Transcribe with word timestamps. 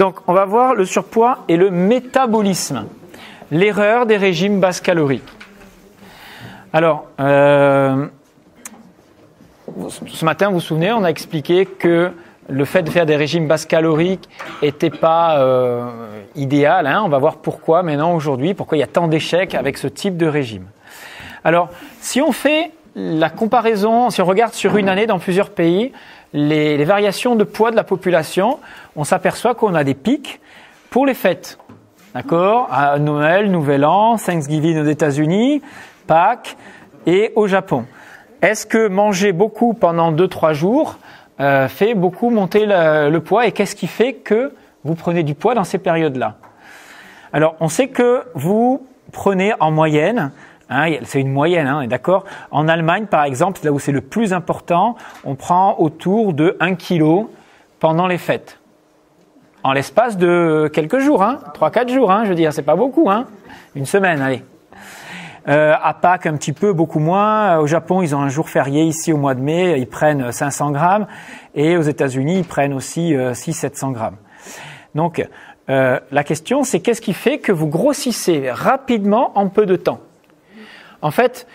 Donc, 0.00 0.16
on 0.26 0.32
va 0.32 0.46
voir 0.46 0.74
le 0.74 0.86
surpoids 0.86 1.40
et 1.46 1.58
le 1.58 1.70
métabolisme. 1.70 2.86
L'erreur 3.50 4.06
des 4.06 4.16
régimes 4.16 4.58
basse 4.58 4.80
calorie. 4.80 5.20
Alors, 6.72 7.04
euh, 7.20 8.06
ce 10.06 10.24
matin, 10.24 10.48
vous 10.48 10.54
vous 10.54 10.60
souvenez, 10.60 10.90
on 10.90 11.04
a 11.04 11.08
expliqué 11.10 11.66
que 11.66 12.12
le 12.48 12.64
fait 12.64 12.82
de 12.82 12.88
faire 12.88 13.04
des 13.04 13.16
régimes 13.16 13.46
basse 13.46 13.66
caloriques 13.66 14.26
n'était 14.62 14.88
pas 14.88 15.38
euh, 15.38 15.90
idéal. 16.34 16.86
Hein. 16.86 17.02
On 17.04 17.10
va 17.10 17.18
voir 17.18 17.36
pourquoi 17.36 17.82
maintenant 17.82 18.14
aujourd'hui, 18.14 18.54
pourquoi 18.54 18.78
il 18.78 18.80
y 18.80 18.84
a 18.84 18.86
tant 18.86 19.06
d'échecs 19.06 19.54
avec 19.54 19.76
ce 19.76 19.86
type 19.86 20.16
de 20.16 20.26
régime. 20.26 20.64
Alors, 21.44 21.68
si 22.00 22.22
on 22.22 22.32
fait 22.32 22.70
la 22.96 23.28
comparaison, 23.28 24.08
si 24.08 24.22
on 24.22 24.24
regarde 24.26 24.54
sur 24.54 24.78
une 24.78 24.88
année 24.88 25.06
dans 25.06 25.18
plusieurs 25.18 25.50
pays, 25.50 25.92
les, 26.32 26.76
les 26.76 26.84
variations 26.84 27.36
de 27.36 27.44
poids 27.44 27.70
de 27.70 27.76
la 27.76 27.84
population, 27.84 28.58
on 28.96 29.04
s'aperçoit 29.04 29.54
qu'on 29.54 29.74
a 29.74 29.84
des 29.84 29.94
pics 29.94 30.40
pour 30.90 31.06
les 31.06 31.14
fêtes. 31.14 31.58
D'accord 32.14 32.68
À 32.72 32.98
Noël, 32.98 33.50
Nouvel 33.50 33.84
An, 33.84 34.16
Thanksgiving 34.16 34.78
aux 34.78 34.88
États-Unis, 34.88 35.62
Pâques 36.06 36.56
et 37.06 37.32
au 37.36 37.46
Japon. 37.46 37.84
Est-ce 38.42 38.66
que 38.66 38.88
manger 38.88 39.32
beaucoup 39.32 39.74
pendant 39.74 40.12
2-3 40.12 40.54
jours 40.54 40.98
euh, 41.40 41.68
fait 41.68 41.94
beaucoup 41.94 42.30
monter 42.30 42.66
le, 42.66 43.10
le 43.10 43.20
poids 43.20 43.46
et 43.46 43.52
qu'est-ce 43.52 43.76
qui 43.76 43.86
fait 43.86 44.14
que 44.14 44.52
vous 44.84 44.94
prenez 44.94 45.22
du 45.22 45.34
poids 45.34 45.54
dans 45.54 45.64
ces 45.64 45.78
périodes-là? 45.78 46.36
Alors, 47.32 47.54
on 47.60 47.68
sait 47.68 47.88
que 47.88 48.24
vous 48.34 48.86
prenez 49.12 49.52
en 49.60 49.70
moyenne 49.70 50.32
Hein, 50.70 50.92
c'est 51.02 51.20
une 51.20 51.32
moyenne, 51.32 51.66
hein, 51.66 51.86
d'accord 51.88 52.24
En 52.52 52.68
Allemagne, 52.68 53.06
par 53.06 53.24
exemple, 53.24 53.60
là 53.64 53.72
où 53.72 53.80
c'est 53.80 53.92
le 53.92 54.00
plus 54.00 54.32
important, 54.32 54.96
on 55.24 55.34
prend 55.34 55.76
autour 55.78 56.32
de 56.32 56.56
1 56.60 56.76
kg 56.76 57.26
pendant 57.80 58.06
les 58.06 58.18
fêtes. 58.18 58.60
En 59.64 59.72
l'espace 59.72 60.16
de 60.16 60.70
quelques 60.72 61.00
jours, 61.00 61.24
hein, 61.24 61.40
3-4 61.54 61.92
jours, 61.92 62.12
hein, 62.12 62.22
je 62.24 62.30
veux 62.30 62.34
dire, 62.36 62.52
c'est 62.52 62.62
pas 62.62 62.76
beaucoup, 62.76 63.10
hein, 63.10 63.26
une 63.74 63.84
semaine, 63.84 64.22
allez. 64.22 64.44
Euh, 65.48 65.74
à 65.82 65.94
Pâques, 65.94 66.26
un 66.26 66.36
petit 66.36 66.52
peu, 66.52 66.72
beaucoup 66.72 66.98
moins. 66.98 67.58
Au 67.58 67.66
Japon, 67.66 68.02
ils 68.02 68.14
ont 68.14 68.20
un 68.20 68.28
jour 68.28 68.48
férié 68.48 68.84
ici 68.84 69.12
au 69.12 69.16
mois 69.16 69.34
de 69.34 69.40
mai, 69.40 69.78
ils 69.78 69.88
prennent 69.88 70.30
500 70.30 70.70
grammes. 70.70 71.06
Et 71.54 71.76
aux 71.76 71.82
États-Unis, 71.82 72.38
ils 72.38 72.44
prennent 72.44 72.74
aussi 72.74 73.14
euh, 73.16 73.32
600-700 73.32 73.92
grammes. 73.92 74.16
Donc, 74.94 75.26
euh, 75.68 75.98
la 76.10 76.24
question, 76.24 76.62
c'est 76.62 76.80
qu'est-ce 76.80 77.00
qui 77.00 77.14
fait 77.14 77.38
que 77.38 77.52
vous 77.52 77.66
grossissez 77.66 78.50
rapidement 78.50 79.32
en 79.34 79.48
peu 79.48 79.66
de 79.66 79.76
temps? 79.76 80.00
En 81.02 81.10
fait, 81.10 81.46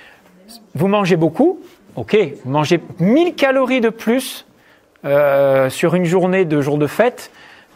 vous 0.74 0.88
mangez 0.88 1.16
beaucoup, 1.16 1.60
ok, 1.96 2.18
vous 2.44 2.52
mangez 2.52 2.80
1000 3.00 3.36
calories 3.36 3.82
de 3.82 3.90
plus 3.90 4.46
euh, 5.06 5.70
sur 5.70 5.96
une 5.96 6.06
journée 6.06 6.46
de 6.46 6.62
jour 6.62 6.78
de 6.78 6.88
fête 6.88 7.32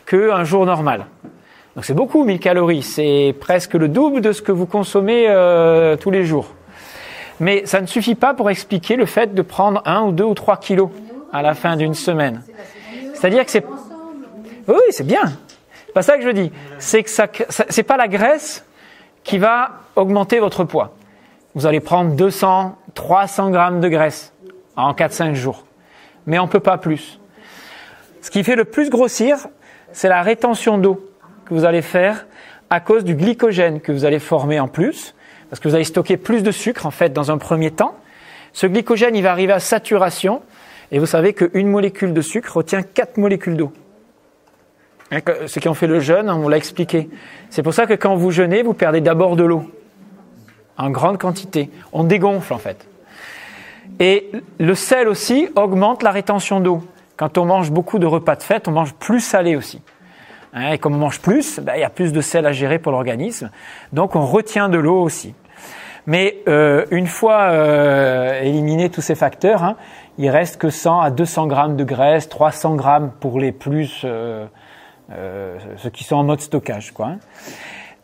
qu'un 0.06 0.44
jour 0.44 0.66
normal. 0.66 1.06
Donc 1.76 1.86
c'est 1.86 1.94
beaucoup 1.94 2.24
1000 2.24 2.40
calories, 2.40 2.82
c'est 2.82 3.36
presque 3.40 3.76
le 3.76 3.88
double 3.88 4.22
de 4.22 4.32
ce 4.32 4.42
que 4.42 4.52
vous 4.52 4.66
consommez 4.66 5.26
euh, 5.28 5.96
tous 5.96 6.12
les 6.12 6.26
jours. 6.26 6.48
Mais 7.40 7.66
ça 7.66 7.80
ne 7.80 7.86
suffit 7.86 8.16
pas 8.16 8.34
pour 8.34 8.50
expliquer 8.50 8.96
le 8.96 9.06
fait 9.06 9.34
de 9.34 9.42
prendre 9.42 9.82
un 9.86 10.04
ou 10.04 10.12
deux 10.12 10.26
ou 10.26 10.34
trois 10.34 10.58
kilos 10.58 10.90
à 11.32 11.42
la 11.42 11.54
fin 11.54 11.78
d'une 11.78 11.94
semaine. 11.94 12.44
C'est-à-dire 13.14 13.46
que 13.46 13.52
c'est 13.52 13.66
oui, 14.68 14.82
c'est 14.92 15.06
bien. 15.06 15.24
C'est 15.88 15.94
pas 15.94 16.02
ça 16.02 16.18
que 16.18 16.24
je 16.24 16.30
dis. 16.30 16.52
C'est 16.78 17.04
que 17.04 17.10
ça, 17.10 17.28
c'est 17.70 17.84
pas 17.84 17.98
la 17.98 18.08
graisse 18.08 18.66
qui 19.24 19.38
va 19.38 19.72
augmenter 19.96 20.40
votre 20.40 20.64
poids 20.64 20.94
vous 21.56 21.66
allez 21.66 21.80
prendre 21.80 22.16
200, 22.16 22.78
300 22.94 23.52
grammes 23.52 23.80
de 23.80 23.90
graisse 23.90 24.34
en 24.76 24.94
4-5 24.94 25.34
jours. 25.34 25.66
Mais 26.26 26.40
on 26.40 26.48
peut 26.48 26.60
pas 26.60 26.78
plus. 26.78 27.20
Ce 28.22 28.32
qui 28.32 28.44
fait 28.44 28.56
le 28.56 28.66
plus 28.66 28.90
grossir, 28.90 29.48
c'est 29.92 30.10
la 30.10 30.22
rétention 30.22 30.78
d'eau 30.78 31.10
que 31.46 31.54
vous 31.54 31.66
allez 31.66 31.82
faire 31.82 32.28
à 32.70 32.80
cause 32.80 33.04
du 33.04 33.16
glycogène 33.16 33.82
que 33.82 33.92
vous 33.92 34.06
allez 34.06 34.20
former 34.20 34.60
en 34.60 34.68
plus, 34.68 35.16
parce 35.50 35.60
que 35.60 35.68
vous 35.68 35.76
allez 35.76 35.84
stocker 35.84 36.18
plus 36.18 36.44
de 36.44 36.52
sucre 36.52 36.86
en 36.86 36.92
fait 36.92 37.12
dans 37.12 37.32
un 37.32 37.38
premier 37.38 37.72
temps. 37.72 37.96
Ce 38.54 38.68
glycogène, 38.68 39.16
il 39.16 39.24
va 39.24 39.32
arriver 39.32 39.54
à 39.54 39.60
saturation, 39.60 40.44
et 40.92 41.00
vous 41.00 41.08
savez 41.08 41.34
qu'une 41.34 41.68
molécule 41.68 42.14
de 42.14 42.22
sucre 42.22 42.58
retient 42.58 42.84
4 42.84 43.18
molécules 43.18 43.58
d'eau. 43.58 43.72
Hein, 45.12 45.20
ceux 45.48 45.60
qui 45.60 45.68
ont 45.68 45.74
fait 45.74 45.88
le 45.88 46.00
jeûne, 46.00 46.30
on 46.30 46.48
l'a 46.48 46.58
expliqué. 46.58 47.10
C'est 47.50 47.64
pour 47.64 47.74
ça 47.74 47.88
que 47.88 47.94
quand 47.94 48.16
vous 48.16 48.30
jeûnez, 48.30 48.62
vous 48.62 48.76
perdez 48.76 49.02
d'abord 49.02 49.36
de 49.36 49.44
l'eau 49.44 49.64
en 50.80 50.90
grande 50.90 51.20
quantité. 51.20 51.70
On 51.94 52.04
dégonfle 52.04 52.54
en 52.54 52.58
fait. 52.58 52.88
Et 54.00 54.32
le 54.60 54.76
sel 54.76 55.08
aussi 55.08 55.50
augmente 55.56 56.02
la 56.04 56.12
rétention 56.12 56.60
d'eau. 56.60 56.82
Quand 57.18 57.38
on 57.38 57.46
mange 57.46 57.70
beaucoup 57.70 58.00
de 58.00 58.06
repas 58.06 58.38
de 58.38 58.44
fête, 58.44 58.68
on 58.68 58.72
mange 58.72 58.94
plus 58.94 59.20
salé 59.20 59.56
aussi. 59.56 59.82
Hein, 60.54 60.72
et 60.72 60.78
comme 60.78 60.96
on 60.96 61.00
mange 61.00 61.20
plus, 61.20 61.60
ben, 61.60 61.74
il 61.76 61.82
y 61.82 61.84
a 61.84 61.90
plus 61.90 62.14
de 62.14 62.22
sel 62.22 62.46
à 62.46 62.54
gérer 62.54 62.80
pour 62.80 62.92
l'organisme. 62.92 63.52
Donc 63.94 64.16
on 64.16 64.26
retient 64.26 64.70
de 64.70 64.78
l'eau 64.78 65.02
aussi. 65.02 65.36
Mais 66.08 66.38
euh, 66.48 66.86
une 66.92 67.08
fois 67.08 67.50
euh, 67.52 68.42
éliminés 68.42 68.90
tous 68.90 69.02
ces 69.02 69.16
facteurs, 69.16 69.64
hein, 69.64 69.76
il 70.18 70.30
reste 70.30 70.58
que 70.58 70.70
100 70.70 71.02
à 71.02 71.12
200 71.12 71.48
grammes 71.48 71.76
de 71.76 71.84
graisse, 71.84 72.30
300 72.30 72.76
grammes 72.76 73.12
pour 73.20 73.40
les 73.40 73.52
plus, 73.52 74.02
euh, 74.06 74.48
ceux 75.78 75.90
qui 75.90 76.06
sont 76.06 76.16
en 76.16 76.24
mode 76.24 76.40
stockage. 76.40 76.94
Hein. 77.00 77.18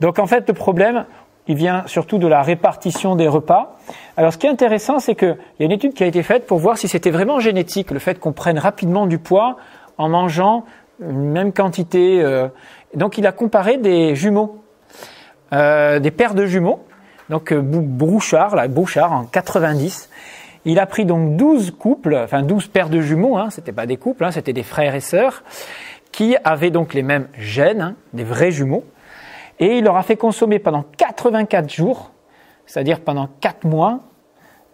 Donc 0.01 0.19
en 0.19 0.27
fait, 0.27 0.47
le 0.47 0.53
problème, 0.53 1.05
il 1.47 1.55
vient 1.55 1.83
surtout 1.87 2.17
de 2.17 2.27
la 2.27 2.41
répartition 2.41 3.15
des 3.15 3.27
repas. 3.27 3.77
Alors 4.17 4.33
ce 4.33 4.37
qui 4.37 4.47
est 4.47 4.49
intéressant, 4.49 4.99
c'est 4.99 5.15
qu'il 5.15 5.37
y 5.59 5.63
a 5.63 5.65
une 5.65 5.71
étude 5.71 5.93
qui 5.93 6.03
a 6.03 6.07
été 6.07 6.23
faite 6.23 6.47
pour 6.47 6.59
voir 6.59 6.77
si 6.77 6.87
c'était 6.87 7.11
vraiment 7.11 7.39
génétique, 7.39 7.91
le 7.91 7.99
fait 7.99 8.19
qu'on 8.19 8.33
prenne 8.33 8.57
rapidement 8.57 9.05
du 9.05 9.19
poids 9.19 9.57
en 9.97 10.09
mangeant 10.09 10.65
une 11.01 11.29
même 11.29 11.53
quantité. 11.53 12.21
Euh. 12.21 12.47
Donc 12.95 13.17
il 13.17 13.27
a 13.27 13.31
comparé 13.31 13.77
des 13.77 14.15
jumeaux, 14.15 14.63
euh, 15.53 15.99
des 15.99 16.11
paires 16.11 16.33
de 16.33 16.45
jumeaux, 16.45 16.83
donc 17.29 17.51
euh, 17.51 17.61
Brouchard, 17.61 18.55
là, 18.55 18.67
en 19.09 19.25
90. 19.25 20.09
Il 20.67 20.79
a 20.79 20.87
pris 20.87 21.05
donc 21.05 21.35
12 21.35 21.71
couples, 21.77 22.15
enfin 22.15 22.41
12 22.41 22.67
paires 22.67 22.89
de 22.89 22.99
jumeaux, 22.99 23.37
hein, 23.37 23.49
c'était 23.51 23.71
pas 23.71 23.85
des 23.85 23.97
couples, 23.97 24.23
hein, 24.23 24.31
c'était 24.31 24.53
des 24.53 24.63
frères 24.63 24.95
et 24.95 24.99
sœurs, 24.99 25.43
qui 26.11 26.35
avaient 26.43 26.71
donc 26.71 26.95
les 26.95 27.03
mêmes 27.03 27.27
gènes, 27.37 27.81
hein, 27.81 27.95
des 28.13 28.23
vrais 28.23 28.51
jumeaux. 28.51 28.83
Et 29.59 29.77
il 29.77 29.83
leur 29.83 29.97
a 29.97 30.03
fait 30.03 30.17
consommer 30.17 30.59
pendant 30.59 30.83
84 30.97 31.69
jours, 31.69 32.11
c'est-à-dire 32.65 32.99
pendant 32.99 33.29
4 33.41 33.65
mois, 33.65 33.99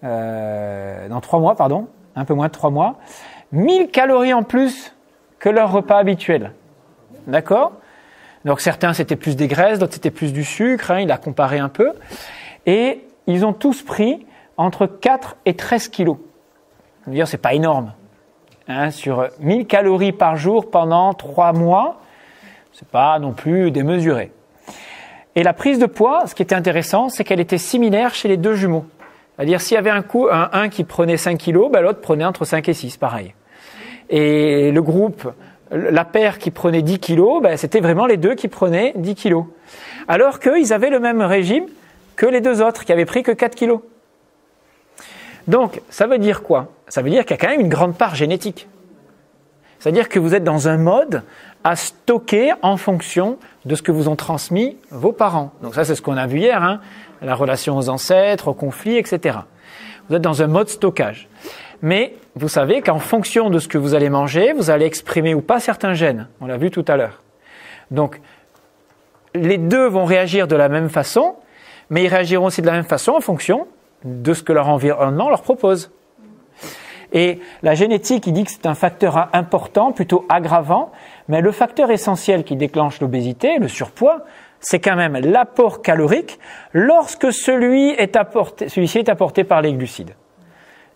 euh, 0.03 1.07
dans 1.07 1.21
3 1.21 1.39
mois, 1.39 1.55
pardon, 1.55 1.87
un 2.15 2.25
peu 2.25 2.33
moins 2.33 2.47
de 2.47 2.51
3 2.51 2.69
mois, 2.69 2.97
1000 3.51 3.89
calories 3.91 4.33
en 4.33 4.43
plus 4.43 4.95
que 5.39 5.49
leur 5.49 5.71
repas 5.71 5.97
habituel. 5.97 6.53
D'accord? 7.27 7.73
Donc 8.45 8.59
certains 8.59 8.93
c'était 8.93 9.15
plus 9.15 9.35
des 9.35 9.47
graisses, 9.47 9.77
d'autres 9.77 9.93
c'était 9.93 10.11
plus 10.11 10.33
du 10.33 10.43
sucre, 10.43 10.91
hein, 10.91 10.99
il 10.99 11.11
a 11.11 11.17
comparé 11.17 11.59
un 11.59 11.69
peu. 11.69 11.93
Et 12.65 13.05
ils 13.27 13.45
ont 13.45 13.53
tous 13.53 13.83
pris 13.83 14.25
entre 14.57 14.87
4 14.87 15.37
et 15.45 15.55
13 15.55 15.89
kilos. 15.89 16.17
Dire, 17.07 17.27
c'est 17.27 17.37
pas 17.37 17.53
énorme. 17.53 17.93
Hein, 18.67 18.91
sur 18.91 19.27
1000 19.39 19.65
calories 19.65 20.11
par 20.11 20.37
jour 20.37 20.69
pendant 20.69 21.13
3 21.13 21.53
mois, 21.53 21.99
c'est 22.71 22.87
pas 22.87 23.17
non 23.19 23.33
plus 23.33 23.71
démesuré. 23.71 24.31
Et 25.35 25.43
la 25.43 25.53
prise 25.53 25.79
de 25.79 25.85
poids, 25.85 26.27
ce 26.27 26.35
qui 26.35 26.41
était 26.41 26.55
intéressant, 26.55 27.09
c'est 27.09 27.23
qu'elle 27.23 27.39
était 27.39 27.57
similaire 27.57 28.13
chez 28.13 28.27
les 28.27 28.37
deux 28.37 28.55
jumeaux. 28.55 28.85
C'est-à-dire, 29.35 29.61
s'il 29.61 29.75
y 29.75 29.77
avait 29.77 29.89
un 29.89 30.01
coup, 30.01 30.27
un, 30.29 30.69
qui 30.69 30.83
prenait 30.83 31.17
5 31.17 31.37
kilos, 31.37 31.71
ben, 31.71 31.81
l'autre 31.81 32.01
prenait 32.01 32.25
entre 32.25 32.45
5 32.45 32.67
et 32.67 32.73
6, 32.73 32.97
pareil. 32.97 33.33
Et 34.09 34.71
le 34.71 34.81
groupe, 34.81 35.31
la 35.71 36.03
paire 36.03 36.37
qui 36.37 36.51
prenait 36.51 36.81
10 36.81 36.99
kilos, 36.99 37.41
ben, 37.41 37.55
c'était 37.57 37.79
vraiment 37.79 38.05
les 38.05 38.17
deux 38.17 38.35
qui 38.35 38.49
prenaient 38.49 38.93
10 38.97 39.15
kilos. 39.15 39.45
Alors 40.07 40.39
qu'ils 40.39 40.73
avaient 40.73 40.89
le 40.89 40.99
même 40.99 41.21
régime 41.21 41.65
que 42.17 42.25
les 42.25 42.41
deux 42.41 42.61
autres, 42.61 42.83
qui 42.83 42.91
avaient 42.91 43.05
pris 43.05 43.23
que 43.23 43.31
4 43.31 43.55
kilos. 43.55 43.79
Donc, 45.47 45.81
ça 45.89 46.07
veut 46.07 46.17
dire 46.17 46.43
quoi? 46.43 46.67
Ça 46.87 47.01
veut 47.01 47.09
dire 47.09 47.25
qu'il 47.25 47.31
y 47.31 47.39
a 47.39 47.41
quand 47.41 47.49
même 47.49 47.61
une 47.61 47.69
grande 47.69 47.97
part 47.97 48.15
génétique. 48.15 48.67
C'est-à-dire 49.79 50.09
que 50.09 50.19
vous 50.19 50.35
êtes 50.35 50.43
dans 50.43 50.67
un 50.67 50.77
mode 50.77 51.23
à 51.63 51.75
stocker 51.75 52.53
en 52.61 52.77
fonction 52.77 53.37
de 53.65 53.75
ce 53.75 53.81
que 53.81 53.91
vous 53.91 54.07
ont 54.07 54.15
transmis 54.15 54.77
vos 54.89 55.11
parents. 55.11 55.51
Donc 55.61 55.75
ça, 55.75 55.85
c'est 55.85 55.95
ce 55.95 56.01
qu'on 56.01 56.17
a 56.17 56.27
vu 56.27 56.39
hier, 56.39 56.63
hein, 56.63 56.81
la 57.21 57.35
relation 57.35 57.77
aux 57.77 57.89
ancêtres, 57.89 58.47
aux 58.47 58.53
conflits, 58.53 58.97
etc. 58.97 59.39
Vous 60.09 60.15
êtes 60.15 60.21
dans 60.21 60.41
un 60.41 60.47
mode 60.47 60.69
stockage. 60.69 61.29
Mais 61.81 62.15
vous 62.35 62.47
savez 62.47 62.81
qu'en 62.81 62.99
fonction 62.99 63.49
de 63.49 63.59
ce 63.59 63.67
que 63.67 63.77
vous 63.77 63.95
allez 63.95 64.09
manger, 64.09 64.53
vous 64.53 64.69
allez 64.69 64.85
exprimer 64.85 65.33
ou 65.33 65.41
pas 65.41 65.59
certains 65.59 65.93
gènes. 65.93 66.27
On 66.39 66.45
l'a 66.45 66.57
vu 66.57 66.71
tout 66.71 66.85
à 66.87 66.97
l'heure. 66.97 67.21
Donc, 67.89 68.21
les 69.33 69.57
deux 69.57 69.87
vont 69.87 70.05
réagir 70.05 70.47
de 70.47 70.55
la 70.55 70.69
même 70.69 70.89
façon, 70.89 71.35
mais 71.89 72.03
ils 72.03 72.07
réagiront 72.07 72.45
aussi 72.45 72.61
de 72.61 72.67
la 72.67 72.73
même 72.73 72.83
façon 72.83 73.13
en 73.13 73.21
fonction 73.21 73.67
de 74.03 74.33
ce 74.33 74.43
que 74.43 74.53
leur 74.53 74.67
environnement 74.67 75.29
leur 75.29 75.41
propose. 75.41 75.91
Et 77.13 77.39
la 77.61 77.75
génétique, 77.75 78.27
il 78.27 78.33
dit 78.33 78.45
que 78.45 78.51
c'est 78.51 78.65
un 78.65 78.75
facteur 78.75 79.29
important, 79.33 79.91
plutôt 79.91 80.25
aggravant, 80.29 80.91
mais 81.31 81.39
le 81.39 81.53
facteur 81.53 81.89
essentiel 81.91 82.43
qui 82.43 82.57
déclenche 82.57 82.99
l'obésité, 82.99 83.57
le 83.57 83.69
surpoids, 83.69 84.25
c'est 84.59 84.81
quand 84.81 84.97
même 84.97 85.13
l'apport 85.13 85.81
calorique 85.81 86.37
lorsque 86.73 87.31
celui-ci 87.31 87.95
est 87.97 89.09
apporté 89.09 89.43
par 89.45 89.61
les 89.61 89.71
glucides. 89.71 90.13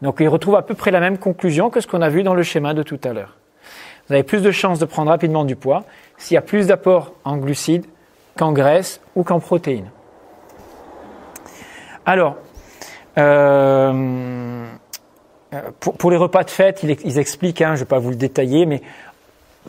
Donc 0.02 0.18
il 0.20 0.28
retrouve 0.28 0.58
à 0.58 0.62
peu 0.62 0.74
près 0.74 0.92
la 0.92 1.00
même 1.00 1.18
conclusion 1.20 1.70
que 1.70 1.80
ce 1.80 1.88
qu'on 1.88 2.02
a 2.02 2.10
vu 2.10 2.22
dans 2.22 2.34
le 2.34 2.44
schéma 2.44 2.74
de 2.74 2.84
tout 2.84 3.00
à 3.06 3.14
l'heure. 3.14 3.38
vous 4.08 4.14
avez 4.14 4.24
plus 4.24 4.42
de 4.42 4.52
chances 4.52 4.78
de 4.78 4.84
prendre 4.84 5.10
rapidement 5.10 5.46
du 5.46 5.56
poids 5.56 5.86
s'il 6.18 6.36
y 6.36 6.38
a 6.38 6.42
plus 6.42 6.68
d'apport 6.68 7.14
en 7.24 7.38
glucides 7.38 7.86
qu'en 8.38 8.52
graisse 8.52 9.00
ou 9.16 9.24
qu'en 9.24 9.40
protéines. 9.40 9.90
Alors, 12.06 12.36
euh, 13.18 14.66
pour, 15.80 16.12
les 16.12 16.18
repas 16.18 16.44
de 16.44 16.50
fête, 16.50 16.84
ils, 16.84 17.20
expliquent, 17.20 17.62
hein, 17.62 17.70
je 17.70 17.74
ne 17.74 17.80
vais 17.80 17.86
pas 17.86 18.00
vous 18.00 18.10
le 18.10 18.18
détailler, 18.18 18.66
mais 18.66 18.82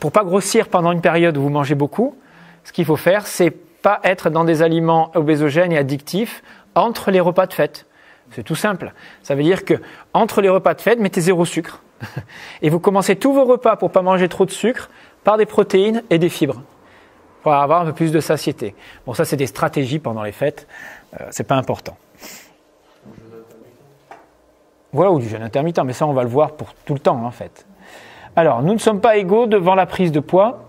pour 0.01 0.13
pas 0.13 0.25
grossir 0.25 0.69
pendant 0.69 0.93
une 0.93 1.01
période 1.01 1.37
où 1.37 1.43
vous 1.43 1.49
mangez 1.49 1.75
beaucoup, 1.75 2.17
ce 2.65 2.73
qu'il 2.73 2.85
faut 2.85 2.97
faire, 2.97 3.27
c'est 3.27 3.51
pas 3.51 4.01
être 4.03 4.31
dans 4.31 4.45
des 4.45 4.63
aliments 4.63 5.11
obésogènes 5.15 5.73
et 5.73 5.79
addictifs 5.79 6.43
entre 6.75 7.11
les 7.11 7.21
repas 7.21 7.47
de 7.47 7.55
fête. 7.55 7.87
C'est 8.33 8.43
tout 8.43 8.57
simple. 8.57 8.93
Ça 9.23 9.35
veut 9.35 9.43
dire 9.43 9.65
que 9.65 9.75
entre 10.13 10.41
les 10.41 10.49
repas 10.49 10.75
de 10.75 10.81
fête, 10.81 10.99
mettez 10.99 11.21
zéro 11.21 11.45
sucre. 11.45 11.83
Et 12.63 12.69
vous 12.69 12.81
commencez 12.81 13.17
tous 13.17 13.33
vos 13.33 13.45
repas 13.45 13.77
pour 13.77 13.91
pas 13.91 14.03
manger 14.03 14.29
trop 14.29 14.45
de 14.45 14.51
sucre 14.51 14.91
par 15.25 15.39
des 15.39 15.47
protéines 15.47 16.03
et 16.11 16.19
des 16.19 16.29
fibres 16.29 16.63
pour 17.43 17.53
avoir 17.55 17.83
un 17.83 17.87
peu 17.87 17.93
plus 17.93 18.11
de 18.11 18.21
satiété. 18.21 18.75
Bon, 19.07 19.15
ça 19.15 19.25
c'est 19.25 19.37
des 19.37 19.47
stratégies 19.47 20.01
pendant 20.01 20.25
les 20.25 20.33
fêtes. 20.33 20.67
Euh, 21.21 21.27
c'est 21.31 21.47
pas 21.47 21.55
important. 21.55 21.97
Voilà, 24.93 25.13
ou 25.13 25.21
du 25.21 25.29
jeûne 25.29 25.43
intermittent, 25.43 25.79
mais 25.85 25.93
ça 25.93 26.07
on 26.07 26.13
va 26.13 26.23
le 26.23 26.29
voir 26.29 26.53
pour 26.53 26.75
tout 26.75 26.95
le 26.95 27.01
temps 27.01 27.25
en 27.25 27.31
fait. 27.31 27.66
Alors, 28.37 28.63
nous 28.63 28.75
ne 28.75 28.79
sommes 28.79 29.01
pas 29.01 29.17
égaux 29.17 29.47
devant 29.47 29.75
la 29.75 29.87
prise 29.87 30.13
de 30.13 30.21
poids. 30.21 30.65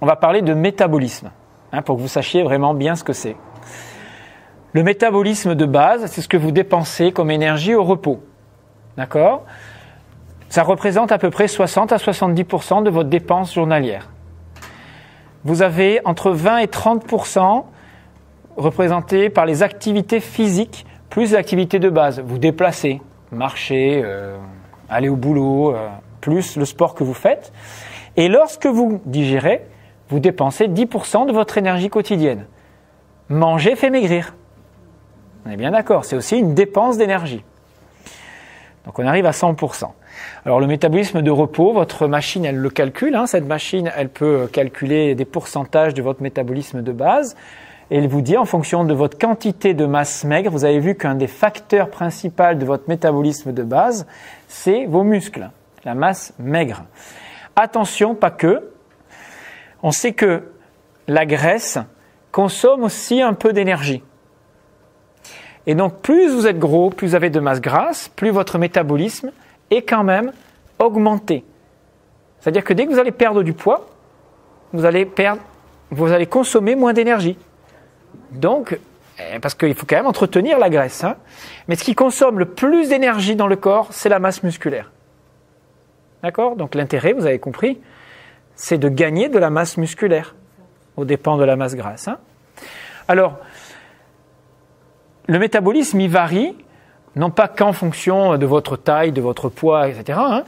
On 0.00 0.06
va 0.06 0.14
parler 0.14 0.40
de 0.40 0.54
métabolisme, 0.54 1.30
hein, 1.72 1.82
pour 1.82 1.96
que 1.96 2.00
vous 2.00 2.08
sachiez 2.08 2.44
vraiment 2.44 2.74
bien 2.74 2.94
ce 2.94 3.02
que 3.02 3.12
c'est. 3.12 3.36
Le 4.72 4.82
métabolisme 4.82 5.54
de 5.54 5.64
base, 5.64 6.06
c'est 6.06 6.20
ce 6.20 6.28
que 6.28 6.36
vous 6.36 6.52
dépensez 6.52 7.10
comme 7.10 7.30
énergie 7.30 7.74
au 7.74 7.82
repos. 7.82 8.22
D'accord? 8.96 9.44
Ça 10.48 10.62
représente 10.62 11.10
à 11.10 11.18
peu 11.18 11.30
près 11.30 11.48
60 11.48 11.92
à 11.92 11.96
70% 11.96 12.84
de 12.84 12.90
votre 12.90 13.08
dépense 13.08 13.52
journalière. 13.52 14.10
Vous 15.44 15.62
avez 15.62 16.00
entre 16.04 16.30
20 16.30 16.58
et 16.58 16.66
30% 16.66 17.64
représentés 18.56 19.28
par 19.28 19.44
les 19.44 19.62
activités 19.62 20.20
physiques 20.20 20.86
plus 21.10 21.30
les 21.30 21.34
activités 21.34 21.78
de 21.78 21.88
base. 21.88 22.20
Vous 22.20 22.38
déplacez, 22.38 23.00
marcher, 23.32 24.02
euh, 24.04 24.36
aller 24.88 25.08
au 25.08 25.16
boulot, 25.16 25.74
euh, 25.74 25.88
plus 26.26 26.56
le 26.56 26.64
sport 26.64 26.96
que 26.96 27.04
vous 27.04 27.14
faites. 27.14 27.52
Et 28.16 28.26
lorsque 28.26 28.66
vous 28.66 29.00
digérez, 29.04 29.64
vous 30.08 30.18
dépensez 30.18 30.66
10% 30.66 31.28
de 31.28 31.32
votre 31.32 31.56
énergie 31.56 31.88
quotidienne. 31.88 32.46
Manger 33.28 33.76
fait 33.76 33.90
maigrir. 33.90 34.34
On 35.46 35.50
est 35.52 35.56
bien 35.56 35.70
d'accord, 35.70 36.04
c'est 36.04 36.16
aussi 36.16 36.36
une 36.36 36.52
dépense 36.52 36.98
d'énergie. 36.98 37.44
Donc 38.84 38.98
on 38.98 39.06
arrive 39.06 39.26
à 39.26 39.30
100%. 39.30 39.84
Alors 40.44 40.58
le 40.58 40.66
métabolisme 40.66 41.22
de 41.22 41.30
repos, 41.30 41.72
votre 41.72 42.08
machine, 42.08 42.44
elle 42.44 42.56
le 42.56 42.70
calcule. 42.70 43.14
Hein. 43.14 43.26
Cette 43.26 43.46
machine, 43.46 43.92
elle 43.96 44.08
peut 44.08 44.48
calculer 44.52 45.14
des 45.14 45.24
pourcentages 45.24 45.94
de 45.94 46.02
votre 46.02 46.22
métabolisme 46.22 46.82
de 46.82 46.92
base. 46.92 47.36
Elle 47.88 48.08
vous 48.08 48.20
dit, 48.20 48.36
en 48.36 48.46
fonction 48.46 48.84
de 48.84 48.94
votre 48.94 49.16
quantité 49.16 49.74
de 49.74 49.86
masse 49.86 50.24
maigre, 50.24 50.50
vous 50.50 50.64
avez 50.64 50.80
vu 50.80 50.96
qu'un 50.96 51.14
des 51.14 51.28
facteurs 51.28 51.88
principaux 51.88 52.54
de 52.54 52.64
votre 52.64 52.88
métabolisme 52.88 53.52
de 53.52 53.62
base, 53.62 54.08
c'est 54.48 54.86
vos 54.86 55.04
muscles, 55.04 55.50
la 55.86 55.94
masse 55.94 56.34
maigre. 56.38 56.84
Attention, 57.54 58.14
pas 58.14 58.30
que. 58.30 58.70
On 59.82 59.92
sait 59.92 60.12
que 60.12 60.42
la 61.06 61.24
graisse 61.24 61.78
consomme 62.32 62.82
aussi 62.82 63.22
un 63.22 63.32
peu 63.32 63.52
d'énergie. 63.52 64.02
Et 65.66 65.76
donc, 65.76 66.00
plus 66.02 66.28
vous 66.28 66.46
êtes 66.46 66.58
gros, 66.58 66.90
plus 66.90 67.08
vous 67.08 67.14
avez 67.14 67.30
de 67.30 67.40
masse 67.40 67.60
grasse, 67.60 68.08
plus 68.08 68.30
votre 68.30 68.58
métabolisme 68.58 69.30
est 69.70 69.82
quand 69.82 70.02
même 70.02 70.32
augmenté. 70.80 71.44
C'est-à-dire 72.40 72.64
que 72.64 72.74
dès 72.74 72.86
que 72.86 72.90
vous 72.90 72.98
allez 72.98 73.12
perdre 73.12 73.42
du 73.44 73.52
poids, 73.52 73.86
vous 74.72 74.84
allez 74.84 76.26
consommer 76.26 76.74
moins 76.74 76.92
d'énergie. 76.92 77.38
Donc, 78.32 78.78
eh, 79.18 79.38
parce 79.38 79.54
qu'il 79.54 79.74
faut 79.74 79.86
quand 79.86 79.96
même 79.96 80.06
entretenir 80.06 80.58
la 80.58 80.68
graisse. 80.68 81.04
Hein. 81.04 81.16
Mais 81.68 81.76
ce 81.76 81.84
qui 81.84 81.94
consomme 81.94 82.40
le 82.40 82.46
plus 82.46 82.88
d'énergie 82.88 83.36
dans 83.36 83.46
le 83.46 83.56
corps, 83.56 83.88
c'est 83.92 84.08
la 84.08 84.18
masse 84.18 84.42
musculaire. 84.42 84.90
D'accord? 86.22 86.56
Donc 86.56 86.74
l'intérêt, 86.74 87.12
vous 87.12 87.26
avez 87.26 87.38
compris, 87.38 87.78
c'est 88.54 88.78
de 88.78 88.88
gagner 88.88 89.28
de 89.28 89.38
la 89.38 89.50
masse 89.50 89.76
musculaire 89.76 90.34
au 90.96 91.04
dépend 91.04 91.36
de 91.36 91.44
la 91.44 91.56
masse 91.56 91.74
grasse. 91.74 92.08
Hein. 92.08 92.18
Alors, 93.08 93.38
le 95.26 95.38
métabolisme, 95.38 96.00
il 96.00 96.10
varie, 96.10 96.54
non 97.16 97.30
pas 97.30 97.48
qu'en 97.48 97.72
fonction 97.72 98.38
de 98.38 98.46
votre 98.46 98.76
taille, 98.76 99.12
de 99.12 99.20
votre 99.20 99.48
poids, 99.48 99.88
etc. 99.88 100.18
Hein. 100.22 100.44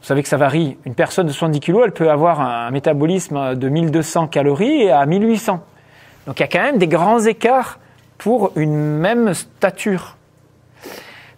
Vous 0.00 0.06
savez 0.06 0.22
que 0.22 0.28
ça 0.28 0.38
varie. 0.38 0.78
Une 0.86 0.94
personne 0.94 1.26
de 1.26 1.32
70 1.32 1.60
kg, 1.60 1.82
elle 1.84 1.92
peut 1.92 2.10
avoir 2.10 2.40
un 2.40 2.70
métabolisme 2.70 3.54
de 3.54 3.68
1200 3.68 4.28
calories 4.28 4.90
à 4.90 5.04
1800. 5.04 5.62
Donc 6.26 6.38
il 6.38 6.42
y 6.42 6.44
a 6.44 6.48
quand 6.48 6.62
même 6.62 6.78
des 6.78 6.88
grands 6.88 7.20
écarts 7.20 7.78
pour 8.18 8.52
une 8.56 8.98
même 8.98 9.34
stature. 9.34 10.16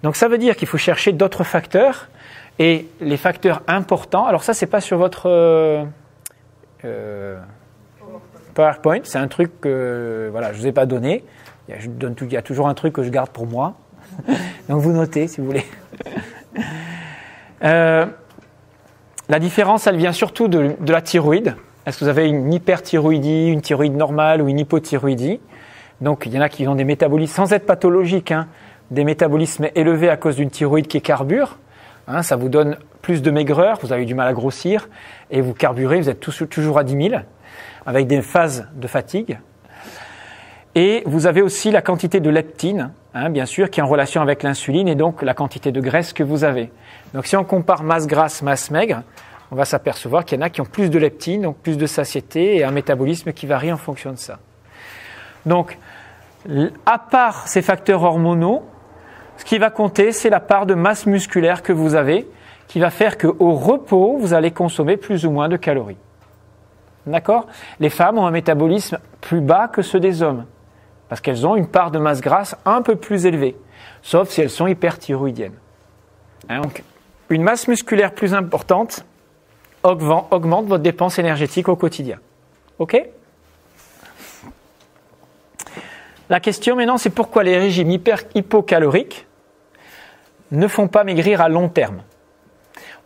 Donc 0.02 0.16
ça 0.16 0.28
veut 0.28 0.38
dire 0.38 0.56
qu'il 0.56 0.68
faut 0.68 0.78
chercher 0.78 1.12
d'autres 1.12 1.44
facteurs 1.44 2.08
et 2.58 2.88
les 3.00 3.16
facteurs 3.16 3.62
importants. 3.66 4.26
Alors 4.26 4.42
ça 4.42 4.54
c'est 4.54 4.66
pas 4.66 4.80
sur 4.80 4.98
votre 4.98 5.28
euh, 5.28 5.84
euh, 6.84 7.38
PowerPoint, 8.54 9.00
c'est 9.04 9.18
un 9.18 9.28
truc 9.28 9.60
que 9.60 10.28
voilà 10.30 10.52
je 10.52 10.58
vous 10.58 10.66
ai 10.66 10.72
pas 10.72 10.86
donné. 10.86 11.24
Il 11.68 12.32
y, 12.32 12.36
a, 12.36 12.42
toujours 12.42 12.68
un 12.68 12.74
truc 12.74 12.92
que 12.92 13.02
je 13.04 13.08
garde 13.08 13.30
pour 13.30 13.46
moi. 13.46 13.74
Donc 14.68 14.80
vous 14.80 14.92
notez 14.92 15.28
si 15.28 15.40
vous 15.40 15.46
voulez. 15.46 15.64
Euh, 17.64 18.06
la 19.28 19.38
différence, 19.38 19.86
elle 19.86 19.96
vient 19.96 20.10
surtout 20.10 20.48
de, 20.48 20.74
de 20.80 20.92
la 20.92 21.00
thyroïde. 21.00 21.54
Est-ce 21.86 22.00
que 22.00 22.04
vous 22.04 22.10
avez 22.10 22.26
une 22.26 22.52
hyperthyroïdie, 22.52 23.50
une 23.50 23.62
thyroïde 23.62 23.94
normale 23.94 24.42
ou 24.42 24.48
une 24.48 24.58
hypothyroïdie? 24.58 25.38
Donc 26.00 26.26
il 26.26 26.34
y 26.34 26.38
en 26.38 26.40
a 26.40 26.48
qui 26.48 26.66
ont 26.66 26.74
des 26.74 26.84
métabolismes, 26.84 27.32
sans 27.32 27.52
être 27.52 27.64
pathologiques, 27.64 28.32
hein, 28.32 28.48
des 28.92 29.04
métabolismes 29.04 29.68
élevés 29.74 30.10
à 30.10 30.16
cause 30.16 30.36
d'une 30.36 30.50
thyroïde 30.50 30.86
qui 30.86 31.00
carbure. 31.00 31.58
Hein, 32.06 32.22
ça 32.22 32.36
vous 32.36 32.48
donne 32.48 32.76
plus 33.00 33.22
de 33.22 33.30
maigreur, 33.30 33.78
vous 33.82 33.92
avez 33.92 34.04
du 34.04 34.14
mal 34.14 34.28
à 34.28 34.32
grossir 34.32 34.88
et 35.30 35.40
vous 35.40 35.54
carburez, 35.54 36.00
vous 36.00 36.10
êtes 36.10 36.20
toujours 36.20 36.78
à 36.78 36.84
10 36.84 37.08
000 37.10 37.22
avec 37.86 38.06
des 38.06 38.22
phases 38.22 38.68
de 38.74 38.86
fatigue. 38.86 39.38
Et 40.74 41.02
vous 41.06 41.26
avez 41.26 41.42
aussi 41.42 41.70
la 41.70 41.82
quantité 41.82 42.20
de 42.20 42.30
leptine, 42.30 42.92
hein, 43.14 43.28
bien 43.28 43.44
sûr, 43.46 43.70
qui 43.70 43.80
est 43.80 43.82
en 43.82 43.86
relation 43.86 44.22
avec 44.22 44.42
l'insuline 44.42 44.88
et 44.88 44.94
donc 44.94 45.22
la 45.22 45.34
quantité 45.34 45.70
de 45.70 45.80
graisse 45.80 46.12
que 46.12 46.22
vous 46.22 46.44
avez. 46.44 46.70
Donc 47.14 47.26
si 47.26 47.36
on 47.36 47.44
compare 47.44 47.82
masse 47.82 48.06
grasse, 48.06 48.42
masse 48.42 48.70
maigre, 48.70 49.02
on 49.50 49.56
va 49.56 49.64
s'apercevoir 49.64 50.24
qu'il 50.24 50.38
y 50.38 50.42
en 50.42 50.46
a 50.46 50.50
qui 50.50 50.60
ont 50.60 50.66
plus 50.66 50.88
de 50.88 50.98
leptine, 50.98 51.42
donc 51.42 51.56
plus 51.58 51.76
de 51.76 51.86
satiété 51.86 52.56
et 52.56 52.64
un 52.64 52.70
métabolisme 52.70 53.32
qui 53.32 53.46
varie 53.46 53.72
en 53.72 53.76
fonction 53.76 54.12
de 54.12 54.18
ça. 54.18 54.38
Donc, 55.44 55.78
à 56.86 56.98
part 56.98 57.48
ces 57.48 57.60
facteurs 57.60 58.02
hormonaux, 58.02 58.64
ce 59.42 59.44
qui 59.44 59.58
va 59.58 59.70
compter, 59.70 60.12
c'est 60.12 60.30
la 60.30 60.38
part 60.38 60.66
de 60.66 60.74
masse 60.74 61.04
musculaire 61.04 61.64
que 61.64 61.72
vous 61.72 61.96
avez, 61.96 62.28
qui 62.68 62.78
va 62.78 62.90
faire 62.90 63.18
qu'au 63.18 63.54
repos, 63.54 64.16
vous 64.16 64.34
allez 64.34 64.52
consommer 64.52 64.96
plus 64.96 65.26
ou 65.26 65.32
moins 65.32 65.48
de 65.48 65.56
calories. 65.56 65.96
D'accord? 67.08 67.48
Les 67.80 67.90
femmes 67.90 68.18
ont 68.18 68.26
un 68.26 68.30
métabolisme 68.30 69.00
plus 69.20 69.40
bas 69.40 69.66
que 69.66 69.82
ceux 69.82 69.98
des 69.98 70.22
hommes, 70.22 70.46
parce 71.08 71.20
qu'elles 71.20 71.44
ont 71.44 71.56
une 71.56 71.66
part 71.66 71.90
de 71.90 71.98
masse 71.98 72.20
grasse 72.20 72.54
un 72.64 72.82
peu 72.82 72.94
plus 72.94 73.26
élevée, 73.26 73.56
sauf 74.00 74.28
si 74.28 74.40
elles 74.40 74.48
sont 74.48 74.68
hyperthyroïdiennes. 74.68 75.56
Hein, 76.48 76.60
donc, 76.60 76.84
une 77.28 77.42
masse 77.42 77.66
musculaire 77.66 78.14
plus 78.14 78.34
importante 78.34 79.04
augmente 79.82 80.66
votre 80.66 80.84
dépense 80.84 81.18
énergétique 81.18 81.68
au 81.68 81.74
quotidien. 81.74 82.20
OK? 82.78 82.96
La 86.30 86.38
question 86.38 86.76
maintenant, 86.76 86.96
c'est 86.96 87.10
pourquoi 87.10 87.42
les 87.42 87.58
régimes 87.58 87.90
hyper 87.90 88.20
hypocaloriques 88.36 89.26
ne 90.52 90.68
font 90.68 90.86
pas 90.86 91.02
maigrir 91.02 91.40
à 91.40 91.48
long 91.48 91.68
terme. 91.68 92.02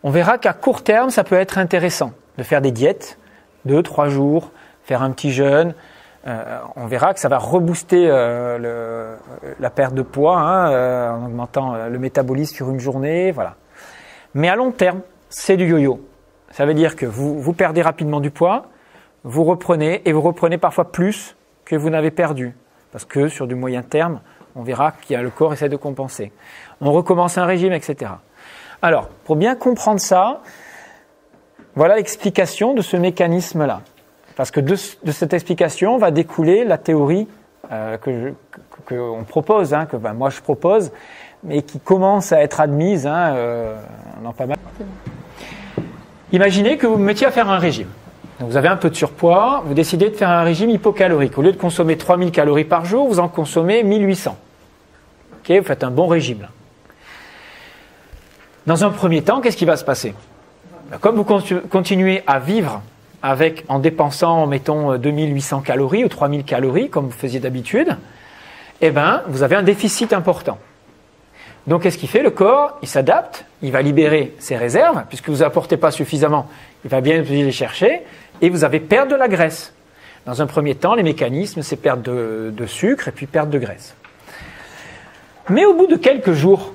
On 0.03 0.11
verra 0.11 0.37
qu'à 0.37 0.53
court 0.53 0.83
terme, 0.83 1.09
ça 1.09 1.23
peut 1.23 1.35
être 1.35 1.57
intéressant 1.57 2.11
de 2.37 2.43
faire 2.43 2.61
des 2.61 2.71
diètes, 2.71 3.17
deux, 3.65 3.81
trois 3.81 4.09
jours, 4.09 4.51
faire 4.83 5.01
un 5.01 5.11
petit 5.11 5.31
jeûne. 5.31 5.73
Euh, 6.27 6.59
on 6.75 6.87
verra 6.87 7.13
que 7.13 7.19
ça 7.19 7.29
va 7.29 7.37
rebooster 7.37 8.07
euh, 8.09 9.15
la 9.59 9.69
perte 9.69 9.93
de 9.93 10.01
poids 10.01 10.37
hein, 10.37 10.71
euh, 10.71 11.09
en 11.09 11.25
augmentant 11.25 11.87
le 11.87 11.99
métabolisme 11.99 12.55
sur 12.55 12.69
une 12.69 12.79
journée, 12.79 13.31
voilà. 13.31 13.55
Mais 14.33 14.49
à 14.49 14.55
long 14.55 14.71
terme, 14.71 15.01
c'est 15.29 15.57
du 15.57 15.65
yo-yo. 15.65 16.01
Ça 16.51 16.65
veut 16.65 16.73
dire 16.73 16.95
que 16.95 17.05
vous, 17.05 17.39
vous 17.41 17.53
perdez 17.53 17.81
rapidement 17.81 18.19
du 18.19 18.29
poids, 18.29 18.67
vous 19.23 19.43
reprenez 19.43 20.01
et 20.05 20.11
vous 20.11 20.21
reprenez 20.21 20.57
parfois 20.57 20.91
plus 20.91 21.35
que 21.65 21.75
vous 21.75 21.89
n'avez 21.89 22.11
perdu. 22.11 22.55
Parce 22.91 23.05
que 23.05 23.27
sur 23.29 23.47
du 23.47 23.55
moyen 23.55 23.81
terme, 23.81 24.21
on 24.57 24.63
verra 24.63 24.91
qu'il 24.91 25.15
a 25.15 25.21
le 25.21 25.29
corps 25.29 25.53
essaie 25.53 25.69
de 25.69 25.75
compenser. 25.75 26.31
On 26.81 26.91
recommence 26.91 27.37
un 27.37 27.45
régime, 27.45 27.73
etc. 27.73 28.11
Alors, 28.81 29.07
pour 29.25 29.35
bien 29.35 29.55
comprendre 29.55 29.99
ça, 29.99 30.41
voilà 31.75 31.95
l'explication 31.95 32.73
de 32.73 32.81
ce 32.81 32.97
mécanisme-là. 32.97 33.81
Parce 34.35 34.51
que 34.51 34.59
de, 34.59 34.75
cette 34.75 35.33
explication 35.33 35.97
va 35.97 36.11
découler 36.11 36.63
la 36.63 36.77
théorie 36.77 37.27
euh, 37.71 37.97
que 37.97 38.33
qu'on 38.87 39.25
propose, 39.25 39.73
hein, 39.73 39.85
que 39.85 39.97
ben, 39.97 40.13
moi 40.13 40.29
je 40.29 40.39
propose, 40.41 40.91
mais 41.43 41.61
qui 41.61 41.79
commence 41.79 42.31
à 42.31 42.41
être 42.41 42.61
admise 42.61 43.05
hein, 43.05 43.33
euh, 43.35 43.75
pas 44.37 44.45
mal. 44.45 44.57
Imaginez 46.31 46.77
que 46.77 46.87
vous 46.87 46.95
vous 46.95 47.03
mettiez 47.03 47.27
à 47.27 47.31
faire 47.31 47.49
un 47.49 47.57
régime. 47.57 47.89
Vous 48.39 48.55
avez 48.55 48.67
un 48.67 48.77
peu 48.77 48.89
de 48.89 48.95
surpoids, 48.95 49.63
vous 49.65 49.73
décidez 49.73 50.09
de 50.09 50.15
faire 50.15 50.29
un 50.29 50.43
régime 50.43 50.69
hypocalorique. 50.69 51.37
Au 51.37 51.41
lieu 51.41 51.51
de 51.51 51.57
consommer 51.57 51.97
3000 51.97 52.31
calories 52.31 52.65
par 52.65 52.85
jour, 52.85 53.07
vous 53.07 53.19
en 53.19 53.27
consommez 53.27 53.83
1800. 53.83 54.37
Vous 55.49 55.63
faites 55.63 55.83
un 55.83 55.91
bon 55.91 56.07
régime. 56.07 56.47
Dans 58.65 58.83
un 58.83 58.89
premier 58.89 59.21
temps, 59.21 59.39
qu'est-ce 59.39 59.55
qui 59.55 59.65
va 59.65 59.77
se 59.77 59.85
passer? 59.85 60.13
Comme 60.99 61.15
vous 61.15 61.23
continuez 61.23 62.21
à 62.27 62.39
vivre 62.39 62.81
avec, 63.23 63.63
en 63.69 63.79
dépensant, 63.79 64.45
mettons, 64.45 64.97
2800 64.97 65.61
calories 65.61 66.03
ou 66.03 66.09
3000 66.09 66.43
calories, 66.43 66.89
comme 66.89 67.05
vous 67.05 67.17
faisiez 67.17 67.39
d'habitude, 67.39 67.95
eh 68.81 68.91
ben, 68.91 69.23
vous 69.27 69.41
avez 69.41 69.55
un 69.55 69.63
déficit 69.63 70.11
important. 70.11 70.57
Donc, 71.65 71.83
qu'est-ce 71.83 71.97
qu'il 71.97 72.09
fait? 72.09 72.23
Le 72.23 72.29
corps, 72.29 72.77
il 72.81 72.87
s'adapte, 72.87 73.45
il 73.61 73.71
va 73.71 73.81
libérer 73.81 74.35
ses 74.39 74.57
réserves, 74.57 75.03
puisque 75.07 75.29
vous 75.29 75.37
n'apportez 75.37 75.77
pas 75.77 75.91
suffisamment, 75.91 76.47
il 76.83 76.89
va 76.89 77.01
bien 77.01 77.21
les 77.21 77.51
chercher, 77.51 78.01
et 78.41 78.49
vous 78.49 78.65
avez 78.65 78.79
perte 78.79 79.09
de 79.09 79.15
la 79.15 79.29
graisse. 79.29 79.73
Dans 80.25 80.41
un 80.41 80.45
premier 80.45 80.75
temps, 80.75 80.93
les 80.93 81.03
mécanismes, 81.03 81.61
c'est 81.61 81.77
perte 81.77 82.01
de 82.01 82.65
sucre 82.67 83.07
et 83.07 83.11
puis 83.11 83.27
perte 83.27 83.49
de 83.49 83.59
graisse. 83.59 83.95
Mais 85.49 85.65
au 85.65 85.73
bout 85.73 85.87
de 85.87 85.95
quelques 85.95 86.33
jours, 86.33 86.73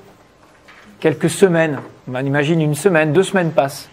quelques 0.99 1.29
semaines, 1.29 1.79
on 2.11 2.25
imagine 2.25 2.61
une 2.61 2.75
semaine, 2.75 3.13
deux 3.13 3.23
semaines 3.23 3.51
passent. 3.51 3.89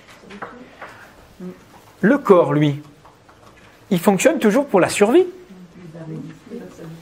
Le 2.00 2.18
corps, 2.18 2.52
lui, 2.52 2.80
il 3.90 3.98
fonctionne 3.98 4.38
toujours 4.38 4.66
pour 4.66 4.80
la 4.80 4.88
survie. 4.88 5.26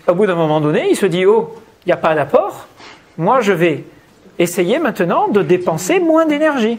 Au 0.06 0.14
bout 0.14 0.26
d'un 0.26 0.34
moment 0.34 0.60
donné, 0.60 0.88
il 0.90 0.96
se 0.96 1.06
dit, 1.06 1.24
oh, 1.26 1.54
il 1.84 1.88
n'y 1.88 1.92
a 1.92 1.96
pas 1.96 2.14
d'apport, 2.14 2.66
moi 3.16 3.40
je 3.40 3.52
vais 3.52 3.84
essayer 4.38 4.78
maintenant 4.78 5.28
de 5.28 5.42
dépenser 5.42 6.00
moins 6.00 6.26
d'énergie. 6.26 6.78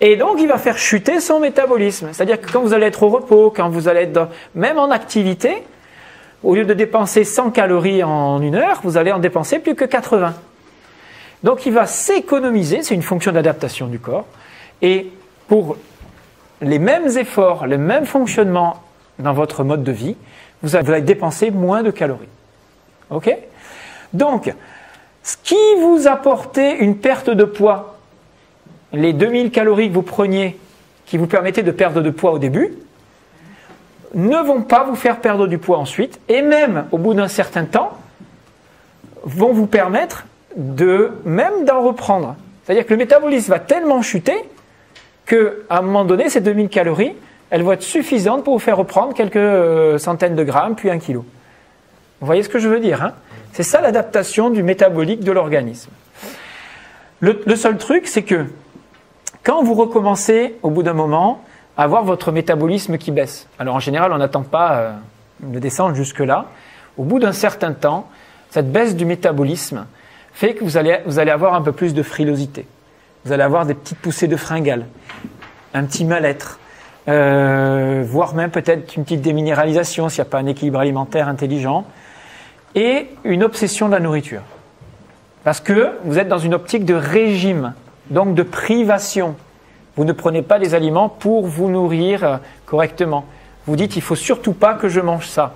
Et 0.00 0.16
donc, 0.16 0.38
il 0.40 0.48
va 0.48 0.58
faire 0.58 0.76
chuter 0.76 1.20
son 1.20 1.40
métabolisme. 1.40 2.08
C'est-à-dire 2.12 2.40
que 2.40 2.50
quand 2.50 2.60
vous 2.60 2.74
allez 2.74 2.86
être 2.86 3.02
au 3.02 3.08
repos, 3.08 3.52
quand 3.54 3.68
vous 3.68 3.88
allez 3.88 4.00
être 4.02 4.28
même 4.54 4.78
en 4.78 4.90
activité, 4.90 5.62
au 6.44 6.54
lieu 6.54 6.64
de 6.64 6.74
dépenser 6.74 7.24
100 7.24 7.50
calories 7.50 8.04
en 8.04 8.40
une 8.40 8.54
heure, 8.54 8.80
vous 8.84 8.96
allez 8.96 9.12
en 9.12 9.18
dépenser 9.18 9.58
plus 9.58 9.74
que 9.74 9.84
80. 9.84 10.34
Donc 11.42 11.66
il 11.66 11.72
va 11.72 11.86
s'économiser, 11.86 12.82
c'est 12.82 12.94
une 12.94 13.02
fonction 13.02 13.32
d'adaptation 13.32 13.86
du 13.86 13.98
corps, 13.98 14.26
et 14.82 15.10
pour 15.48 15.76
les 16.60 16.78
mêmes 16.78 17.08
efforts, 17.18 17.66
le 17.66 17.78
même 17.78 18.06
fonctionnement 18.06 18.82
dans 19.18 19.32
votre 19.32 19.64
mode 19.64 19.82
de 19.82 19.92
vie, 19.92 20.16
vous 20.62 20.76
allez 20.76 21.00
dépenser 21.02 21.50
moins 21.50 21.82
de 21.82 21.90
calories. 21.90 22.28
Ok? 23.10 23.36
Donc, 24.12 24.52
ce 25.22 25.36
qui 25.42 25.56
vous 25.80 26.06
apportait 26.06 26.78
une 26.78 26.96
perte 26.96 27.30
de 27.30 27.44
poids, 27.44 27.98
les 28.92 29.12
2000 29.12 29.50
calories 29.50 29.88
que 29.88 29.94
vous 29.94 30.02
preniez, 30.02 30.58
qui 31.06 31.18
vous 31.18 31.26
permettaient 31.26 31.62
de 31.62 31.70
perdre 31.70 32.00
de 32.00 32.10
poids 32.10 32.32
au 32.32 32.38
début, 32.38 32.74
ne 34.14 34.36
vont 34.38 34.62
pas 34.62 34.84
vous 34.84 34.94
faire 34.94 35.20
perdre 35.20 35.46
du 35.46 35.58
poids 35.58 35.78
ensuite, 35.78 36.20
et 36.28 36.42
même 36.42 36.86
au 36.92 36.98
bout 36.98 37.14
d'un 37.14 37.28
certain 37.28 37.64
temps, 37.64 37.92
vont 39.24 39.52
vous 39.52 39.66
permettre 39.66 40.26
de 40.56 41.12
même 41.24 41.64
d'en 41.64 41.82
reprendre. 41.82 42.36
C'est-à-dire 42.62 42.86
que 42.86 42.92
le 42.92 42.98
métabolisme 42.98 43.50
va 43.50 43.58
tellement 43.58 44.02
chuter 44.02 44.36
qu'à 45.26 45.36
un 45.70 45.82
moment 45.82 46.04
donné, 46.04 46.28
ces 46.28 46.40
2000 46.40 46.68
calories, 46.68 47.14
elles 47.50 47.62
vont 47.62 47.72
être 47.72 47.82
suffisantes 47.82 48.44
pour 48.44 48.54
vous 48.54 48.60
faire 48.60 48.76
reprendre 48.76 49.14
quelques 49.14 49.36
euh, 49.36 49.98
centaines 49.98 50.34
de 50.34 50.44
grammes, 50.44 50.74
puis 50.74 50.90
un 50.90 50.98
kilo. 50.98 51.24
Vous 52.20 52.26
voyez 52.26 52.42
ce 52.42 52.48
que 52.48 52.58
je 52.58 52.68
veux 52.68 52.80
dire 52.80 53.02
hein? 53.02 53.12
C'est 53.52 53.62
ça 53.62 53.80
l'adaptation 53.80 54.50
du 54.50 54.64
métabolique 54.64 55.20
de 55.20 55.30
l'organisme. 55.30 55.90
Le, 57.20 57.56
seul 57.56 57.78
truc, 57.78 58.08
c'est 58.08 58.24
que 58.24 58.46
quand 59.44 59.62
vous 59.62 59.74
recommencez, 59.74 60.56
au 60.62 60.70
bout 60.70 60.82
d'un 60.82 60.92
moment, 60.92 61.40
avoir 61.76 62.04
votre 62.04 62.32
métabolisme 62.32 62.98
qui 62.98 63.10
baisse, 63.10 63.48
alors 63.58 63.74
en 63.74 63.80
général, 63.80 64.12
on 64.12 64.18
n'attend 64.18 64.42
pas 64.42 64.74
euh, 64.74 64.92
de 65.40 65.58
descendre 65.58 65.94
jusque-là, 65.94 66.46
au 66.96 67.04
bout 67.04 67.18
d'un 67.18 67.32
certain 67.32 67.72
temps, 67.72 68.08
cette 68.50 68.70
baisse 68.70 68.94
du 68.94 69.04
métabolisme, 69.04 69.86
fait 70.32 70.54
que 70.54 70.64
vous 70.64 70.76
allez, 70.76 71.30
avoir 71.30 71.54
un 71.54 71.62
peu 71.62 71.72
plus 71.72 71.94
de 71.94 72.02
frilosité. 72.02 72.66
Vous 73.24 73.32
allez 73.32 73.42
avoir 73.42 73.66
des 73.66 73.74
petites 73.74 73.98
poussées 73.98 74.28
de 74.28 74.36
fringales, 74.36 74.86
un 75.72 75.84
petit 75.84 76.04
mal-être, 76.04 76.58
euh, 77.08 78.04
voire 78.06 78.34
même 78.34 78.50
peut-être 78.50 78.96
une 78.96 79.04
petite 79.04 79.22
déminéralisation 79.22 80.08
s'il 80.08 80.22
n'y 80.22 80.28
a 80.28 80.30
pas 80.30 80.38
un 80.38 80.46
équilibre 80.46 80.78
alimentaire 80.78 81.28
intelligent, 81.28 81.84
et 82.74 83.08
une 83.24 83.44
obsession 83.44 83.86
de 83.86 83.92
la 83.92 84.00
nourriture. 84.00 84.42
Parce 85.44 85.60
que 85.60 85.92
vous 86.04 86.18
êtes 86.18 86.28
dans 86.28 86.38
une 86.38 86.54
optique 86.54 86.84
de 86.84 86.94
régime, 86.94 87.74
donc 88.10 88.34
de 88.34 88.42
privation. 88.42 89.36
Vous 89.96 90.04
ne 90.04 90.12
prenez 90.12 90.42
pas 90.42 90.58
les 90.58 90.74
aliments 90.74 91.08
pour 91.08 91.46
vous 91.46 91.68
nourrir 91.68 92.24
euh, 92.24 92.36
correctement. 92.66 93.24
Vous 93.66 93.76
dites, 93.76 93.96
il 93.96 94.02
faut 94.02 94.16
surtout 94.16 94.52
pas 94.52 94.74
que 94.74 94.88
je 94.88 95.00
mange 95.00 95.26
ça. 95.26 95.54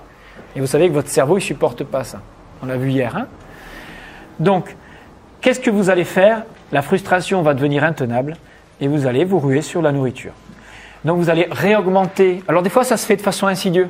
Et 0.57 0.61
vous 0.61 0.67
savez 0.67 0.89
que 0.89 0.95
votre 0.95 1.09
cerveau, 1.09 1.39
il 1.39 1.43
supporte 1.43 1.85
pas 1.85 2.05
ça. 2.05 2.21
On 2.63 2.67
l'a 2.67 2.77
vu 2.77 2.91
hier. 2.91 3.17
Hein 3.17 3.27
donc, 4.41 4.77
qu'est-ce 5.41 5.61
que 5.61 5.71
vous 5.71 5.91
allez 5.91 6.05
faire? 6.05 6.43
La 6.73 6.83
frustration 6.83 7.43
va 7.43 7.55
devenir 7.55 7.85
intenable 7.85 8.37
et 8.81 8.89
vous 8.89 9.07
allez 9.07 9.25
vous 9.25 9.39
ruer 9.39 9.63
sur 9.63 9.83
la 9.83 9.93
nourriture. 9.93 10.33
Donc 11.05 11.19
vous 11.19 11.31
allez 11.31 11.49
réaugmenter. 11.51 12.43
Alors 12.49 12.63
des 12.63 12.71
fois, 12.71 12.85
ça 12.85 12.97
se 12.97 13.07
fait 13.07 13.17
de 13.17 13.23
façon 13.23 13.47
insidieuse. 13.47 13.89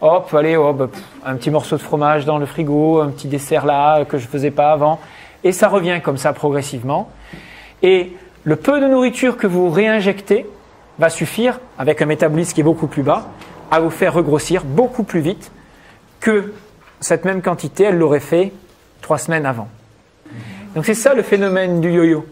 Hop, 0.00 0.34
allez, 0.34 0.56
hop, 0.56 0.94
un 1.24 1.36
petit 1.36 1.50
morceau 1.50 1.76
de 1.76 1.82
fromage 1.82 2.24
dans 2.24 2.38
le 2.38 2.46
frigo, 2.46 3.00
un 3.00 3.10
petit 3.10 3.28
dessert 3.28 3.64
là 3.64 4.04
que 4.04 4.18
je 4.18 4.24
ne 4.24 4.28
faisais 4.30 4.50
pas 4.50 4.72
avant. 4.72 4.98
Et 5.44 5.52
ça 5.52 5.68
revient 5.68 6.00
comme 6.02 6.16
ça 6.16 6.32
progressivement. 6.32 7.08
Et 7.82 8.12
le 8.44 8.56
peu 8.56 8.80
de 8.80 8.86
nourriture 8.86 9.36
que 9.36 9.46
vous 9.46 9.70
réinjectez 9.70 10.46
va 10.98 11.08
suffire, 11.08 11.60
avec 11.78 12.02
un 12.02 12.06
métabolisme 12.06 12.54
qui 12.54 12.60
est 12.60 12.64
beaucoup 12.64 12.86
plus 12.86 13.02
bas, 13.02 13.28
à 13.70 13.80
vous 13.80 13.90
faire 13.90 14.14
regrossir 14.14 14.64
beaucoup 14.64 15.04
plus 15.04 15.20
vite 15.20 15.50
que 16.20 16.52
cette 17.00 17.24
même 17.24 17.42
quantité, 17.42 17.84
elle 17.84 17.98
l'aurait 17.98 18.20
fait 18.20 18.52
trois 19.00 19.18
semaines 19.18 19.46
avant. 19.46 19.68
Donc 20.74 20.86
c'est 20.86 20.94
ça 20.94 21.14
le 21.14 21.22
phénomène 21.22 21.80
du 21.80 21.90
yo-yo. 21.90 22.26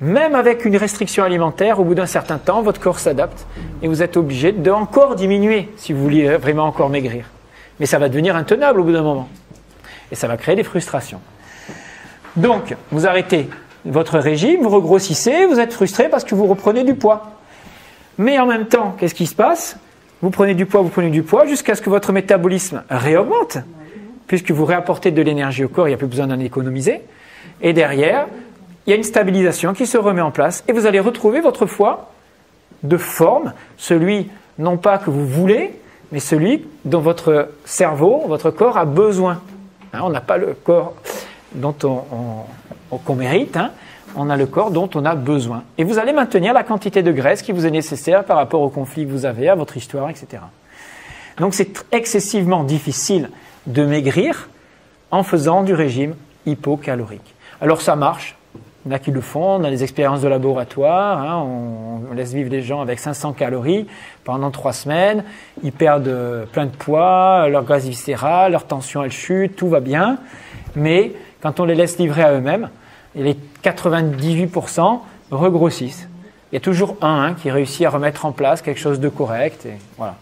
Même 0.00 0.34
avec 0.34 0.64
une 0.64 0.76
restriction 0.76 1.24
alimentaire, 1.24 1.80
au 1.80 1.84
bout 1.84 1.94
d'un 1.94 2.06
certain 2.06 2.38
temps, 2.38 2.62
votre 2.62 2.80
corps 2.80 3.00
s'adapte 3.00 3.46
et 3.82 3.88
vous 3.88 4.02
êtes 4.02 4.16
obligé 4.16 4.52
de 4.52 4.70
encore 4.70 5.16
diminuer 5.16 5.68
si 5.76 5.92
vous 5.92 6.02
voulez 6.02 6.36
vraiment 6.36 6.64
encore 6.64 6.88
maigrir. 6.88 7.24
Mais 7.80 7.86
ça 7.86 7.98
va 7.98 8.08
devenir 8.08 8.36
intenable 8.36 8.80
au 8.80 8.84
bout 8.84 8.92
d'un 8.92 9.02
moment. 9.02 9.28
Et 10.12 10.14
ça 10.14 10.28
va 10.28 10.36
créer 10.36 10.56
des 10.56 10.62
frustrations. 10.62 11.20
Donc, 12.36 12.76
vous 12.92 13.06
arrêtez 13.06 13.48
votre 13.84 14.18
régime, 14.18 14.62
vous 14.62 14.68
regrossissez, 14.68 15.46
vous 15.46 15.60
êtes 15.60 15.72
frustré 15.72 16.08
parce 16.08 16.24
que 16.24 16.34
vous 16.34 16.46
reprenez 16.46 16.84
du 16.84 16.94
poids. 16.94 17.30
Mais 18.18 18.38
en 18.38 18.46
même 18.46 18.66
temps, 18.66 18.94
qu'est-ce 18.98 19.14
qui 19.14 19.26
se 19.26 19.34
passe? 19.34 19.76
Vous 20.22 20.30
prenez 20.30 20.54
du 20.54 20.66
poids, 20.66 20.82
vous 20.82 20.88
prenez 20.88 21.10
du 21.10 21.22
poids 21.22 21.46
jusqu'à 21.46 21.74
ce 21.74 21.82
que 21.82 21.90
votre 21.90 22.12
métabolisme 22.12 22.82
réaugmente 22.90 23.58
puisque 24.28 24.50
vous 24.50 24.64
réapportez 24.64 25.10
de 25.10 25.22
l'énergie 25.22 25.64
au 25.64 25.68
corps, 25.68 25.88
il 25.88 25.90
n'y 25.90 25.94
a 25.94 25.98
plus 25.98 26.06
besoin 26.06 26.26
d'en 26.28 26.38
économiser. 26.38 27.00
Et 27.62 27.72
derrière, 27.72 28.26
il 28.86 28.90
y 28.90 28.92
a 28.92 28.96
une 28.96 29.02
stabilisation 29.02 29.72
qui 29.72 29.86
se 29.86 29.98
remet 29.98 30.20
en 30.20 30.30
place 30.30 30.62
et 30.68 30.72
vous 30.72 30.86
allez 30.86 31.00
retrouver 31.00 31.40
votre 31.40 31.66
foie 31.66 32.10
de 32.84 32.96
forme, 32.96 33.54
celui 33.76 34.30
non 34.58 34.76
pas 34.76 34.98
que 34.98 35.10
vous 35.10 35.26
voulez, 35.26 35.72
mais 36.12 36.20
celui 36.20 36.64
dont 36.84 37.00
votre 37.00 37.50
cerveau, 37.64 38.22
votre 38.26 38.50
corps 38.50 38.76
a 38.78 38.84
besoin. 38.84 39.40
Hein, 39.92 40.00
on 40.04 40.10
n'a 40.10 40.20
pas 40.20 40.36
le 40.36 40.54
corps 40.64 40.94
dont 41.54 41.74
on, 41.82 42.98
qu'on 42.98 43.14
mérite, 43.14 43.56
hein, 43.56 43.72
on 44.16 44.30
a 44.30 44.36
le 44.36 44.46
corps 44.46 44.70
dont 44.70 44.88
on 44.94 45.04
a 45.04 45.14
besoin. 45.14 45.64
Et 45.76 45.84
vous 45.84 45.98
allez 45.98 46.12
maintenir 46.12 46.52
la 46.52 46.62
quantité 46.62 47.02
de 47.02 47.12
graisse 47.12 47.42
qui 47.42 47.52
vous 47.52 47.66
est 47.66 47.70
nécessaire 47.70 48.24
par 48.24 48.36
rapport 48.36 48.60
au 48.60 48.68
conflit 48.68 49.06
que 49.06 49.10
vous 49.10 49.26
avez, 49.26 49.48
à 49.48 49.54
votre 49.54 49.76
histoire, 49.76 50.10
etc. 50.10 50.42
Donc 51.38 51.54
c'est 51.54 51.84
excessivement 51.92 52.64
difficile 52.64 53.30
de 53.66 53.84
maigrir 53.84 54.48
en 55.10 55.22
faisant 55.22 55.62
du 55.62 55.74
régime 55.74 56.14
hypocalorique. 56.46 57.34
Alors 57.60 57.80
ça 57.80 57.96
marche, 57.96 58.36
il 58.86 58.94
a 58.94 58.98
qui 58.98 59.10
le 59.10 59.20
font, 59.20 59.60
on 59.60 59.64
a 59.64 59.70
des 59.70 59.82
expériences 59.82 60.22
de 60.22 60.28
laboratoire, 60.28 61.18
hein, 61.18 61.46
on, 62.10 62.14
laisse 62.14 62.32
vivre 62.32 62.50
des 62.50 62.62
gens 62.62 62.80
avec 62.80 62.98
500 62.98 63.32
calories 63.34 63.86
pendant 64.24 64.50
trois 64.50 64.72
semaines, 64.72 65.24
ils 65.62 65.72
perdent 65.72 66.46
plein 66.52 66.66
de 66.66 66.70
poids, 66.70 67.48
leur 67.48 67.64
gaz 67.64 67.86
viscéral, 67.86 68.52
leur 68.52 68.64
tension 68.64 69.04
elle 69.04 69.12
chute, 69.12 69.56
tout 69.56 69.68
va 69.68 69.80
bien, 69.80 70.18
mais 70.74 71.12
quand 71.40 71.60
on 71.60 71.64
les 71.64 71.74
laisse 71.74 71.98
livrer 71.98 72.22
à 72.22 72.32
eux-mêmes, 72.32 72.70
les 73.14 73.36
98% 73.64 75.00
regrossissent. 75.30 76.08
Il 76.50 76.54
y 76.54 76.58
a 76.58 76.60
toujours 76.60 76.96
un 77.02 77.22
hein, 77.22 77.34
qui 77.34 77.50
réussit 77.50 77.86
à 77.86 77.90
remettre 77.90 78.24
en 78.24 78.32
place 78.32 78.62
quelque 78.62 78.80
chose 78.80 79.00
de 79.00 79.08
correct, 79.08 79.68
voilà. 79.96 80.16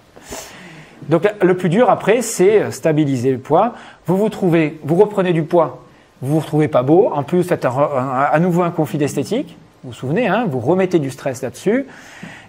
Donc 1.09 1.29
le 1.41 1.57
plus 1.57 1.69
dur 1.69 1.89
après, 1.89 2.23
c'est 2.23 2.71
stabiliser 2.73 3.31
le 3.31 3.39
poids. 3.39 3.75
Vous 4.07 4.17
vous 4.17 4.29
trouvez, 4.29 4.81
vous 4.83 4.97
reprenez 4.97 5.33
du 5.33 5.45
poids, 5.45 5.85
vous 6.21 6.35
vous 6.35 6.41
retrouvez 6.41 6.69
pas 6.69 6.83
beau. 6.83 7.11
En 7.13 7.23
plus, 7.23 7.47
vous 7.47 7.69
à 7.69 8.39
nouveau 8.41 8.63
un 8.63 8.71
conflit 8.71 8.99
d'esthétique. 8.99 9.57
Vous 9.85 9.91
vous 9.91 9.97
souvenez, 9.97 10.27
hein, 10.27 10.47
vous 10.51 10.59
remettez 10.59 10.99
du 10.99 11.11
stress 11.11 11.43
là-dessus 11.43 11.87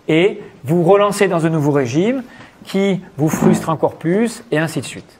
et 0.07 0.41
vous 0.63 0.83
relancez 0.83 1.27
dans 1.27 1.45
un 1.45 1.49
nouveau 1.49 1.71
régime 1.71 2.23
qui 2.63 3.01
vous 3.17 3.29
frustre 3.29 3.69
encore 3.69 3.95
plus 3.95 4.43
et 4.51 4.57
ainsi 4.57 4.81
de 4.81 4.85
suite. 4.85 5.19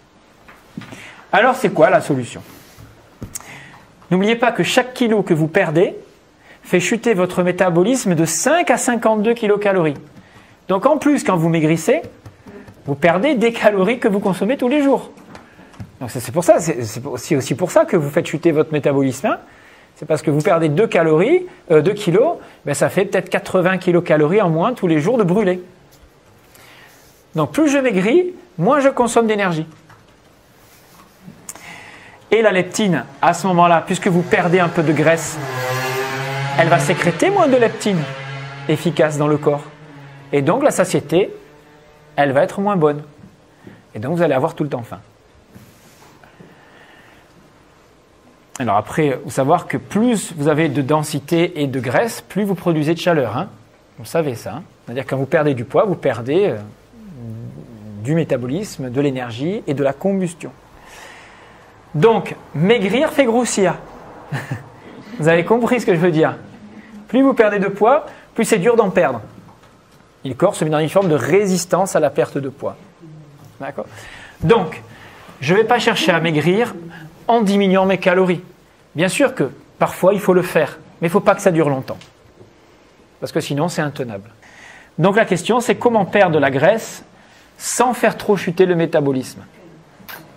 Alors 1.32 1.56
c'est 1.56 1.70
quoi 1.70 1.90
la 1.90 2.02
solution? 2.02 2.42
N'oubliez 4.12 4.36
pas 4.36 4.52
que 4.52 4.64
chaque 4.64 4.94
kilo 4.94 5.22
que 5.22 5.34
vous 5.34 5.48
perdez 5.48 5.96
fait 6.64 6.80
chuter 6.80 7.14
votre 7.14 7.44
métabolisme 7.44 8.16
de 8.16 8.26
5 8.26 8.70
à 8.70 8.78
52 8.78 9.34
kilocalories. 9.34 9.98
Donc 10.68 10.86
en 10.86 10.98
plus, 10.98 11.24
quand 11.24 11.38
vous 11.38 11.50
maigrissez, 11.50 12.02
vous 12.86 12.96
perdez 12.96 13.36
des 13.36 13.54
calories 13.54 14.00
que 14.00 14.08
vous 14.08 14.20
consommez 14.20 14.58
tous 14.58 14.68
les 14.68 14.82
jours. 14.82 15.12
Donc 16.00 16.12
c'est 16.12 16.32
pour 16.32 16.44
ça, 16.44 16.60
c'est 16.60 17.36
aussi, 17.36 17.56
pour 17.56 17.72
ça 17.72 17.86
que 17.86 17.98
vous 17.98 18.10
faites 18.10 18.28
chuter 18.28 18.52
votre 18.52 18.72
métabolisme. 18.72 19.28
Hein. 19.28 19.40
c'est 19.96 20.06
parce 20.06 20.22
que 20.22 20.30
vous 20.30 20.42
perdez 20.42 20.70
2 20.70 20.88
calories, 20.88 21.46
2 21.70 21.76
euh, 21.76 21.94
kilos, 21.94 22.36
ben 22.66 22.74
ça 22.74 22.90
fait 22.90 23.06
peut-être 23.06 23.30
80 23.30 23.78
kilocalories 23.78 24.42
en 24.42 24.50
moins 24.50 24.74
tous 24.74 24.88
les 24.88 25.00
jours 25.00 25.18
de 25.18 25.24
brûler. 25.24 25.62
Donc 27.36 27.52
plus 27.52 27.70
je 27.70 27.78
maigris, 27.78 28.34
moins 28.58 28.80
je 28.80 28.90
consomme 28.90 29.28
d'énergie. 29.28 29.66
Et 32.30 32.42
la 32.42 32.52
leptine, 32.52 33.06
à 33.22 33.34
ce 33.34 33.48
moment-là, 33.48 33.84
puisque 33.86 34.08
vous 34.08 34.22
perdez 34.22 34.60
un 34.60 34.68
peu 34.68 34.84
de 34.84 34.92
graisse, 34.92 35.38
elle 36.60 36.68
va 36.68 36.80
sécréter 36.80 37.30
moins 37.30 37.48
de 37.48 37.56
leptine 37.56 38.02
efficace 38.68 39.18
dans 39.18 39.28
le 39.28 39.38
corps. 39.38 39.64
Et 40.34 40.42
donc 40.42 40.62
la 40.64 40.72
satiété, 40.72 41.34
elle 42.18 42.34
va 42.34 42.44
être 42.44 42.60
moins 42.60 42.76
bonne. 42.76 43.02
Et 43.96 44.00
donc 44.00 44.18
vous 44.18 44.22
allez 44.22 44.34
avoir 44.34 44.56
tout 44.56 44.64
le 44.64 44.70
temps 44.70 44.84
faim. 44.84 45.00
Alors 48.60 48.76
après, 48.76 49.20
vous 49.24 49.32
savoir 49.32 49.68
que 49.68 49.78
plus 49.78 50.34
vous 50.36 50.48
avez 50.48 50.68
de 50.68 50.82
densité 50.82 51.62
et 51.62 51.68
de 51.68 51.80
graisse, 51.80 52.22
plus 52.22 52.44
vous 52.44 52.56
produisez 52.56 52.94
de 52.94 53.00
chaleur. 53.00 53.38
Hein. 53.38 53.50
vous 54.00 54.06
savez 54.06 54.36
ça. 54.36 54.56
Hein. 54.56 54.64
C'est-à-dire 54.86 55.06
quand 55.06 55.18
vous 55.18 55.28
perdez 55.28 55.54
du 55.54 55.64
poids, 55.64 55.86
vous 55.86 55.96
perdez 55.96 56.48
euh, 56.48 56.58
du 58.04 58.16
métabolisme, 58.16 58.90
de 58.90 59.00
l'énergie 59.02 59.62
et 59.68 59.74
de 59.74 59.84
la 59.84 59.94
combustion. 59.94 60.52
Donc, 61.98 62.36
maigrir 62.54 63.12
fait 63.12 63.26
grossir. 63.26 63.74
vous 65.20 65.28
avez 65.28 65.44
compris 65.44 65.82
ce 65.82 65.86
que 65.88 65.96
je 65.96 66.00
veux 66.00 66.12
dire 66.12 66.36
Plus 67.08 67.24
vous 67.24 67.34
perdez 67.34 67.58
de 67.58 67.70
poids, 67.70 68.06
plus 68.36 68.46
c'est 68.46 68.60
dur 68.60 68.76
d'en 68.76 68.92
perdre. 68.92 69.20
le 70.24 70.36
corps 70.36 70.56
se 70.56 70.64
met 70.64 70.70
dans 70.70 70.78
une 70.78 70.90
forme 70.90 71.10
de 71.10 71.16
résistance 71.16 71.96
à 71.96 72.00
la 72.00 72.12
perte 72.12 72.38
de 72.38 72.50
poids. 72.50 72.76
D'accord? 73.60 73.88
Donc, 74.44 74.84
je 75.42 75.54
ne 75.56 75.58
vais 75.58 75.64
pas 75.64 75.80
chercher 75.80 76.12
à 76.12 76.20
maigrir 76.20 76.76
en 77.28 77.42
diminuant 77.42 77.88
mes 77.88 77.98
calories. 77.98 78.44
Bien 78.94 79.08
sûr 79.08 79.34
que 79.34 79.50
parfois 79.80 80.14
il 80.14 80.20
faut 80.20 80.34
le 80.34 80.44
faire, 80.44 80.78
mais 81.02 81.08
il 81.08 81.10
ne 81.10 81.14
faut 81.14 81.20
pas 81.20 81.34
que 81.34 81.42
ça 81.42 81.52
dure 81.52 81.68
longtemps. 81.68 81.98
Parce 83.20 83.32
que 83.32 83.40
sinon 83.40 83.70
c'est 83.70 83.82
intenable. 83.82 84.30
Donc 85.00 85.16
la 85.16 85.26
question 85.26 85.62
c'est 85.62 85.76
comment 85.76 86.06
perdre 86.06 86.36
de 86.36 86.40
la 86.40 86.52
graisse 86.52 87.04
sans 87.58 87.96
faire 87.96 88.18
trop 88.18 88.38
chuter 88.38 88.68
le 88.68 88.76
métabolisme? 88.76 89.42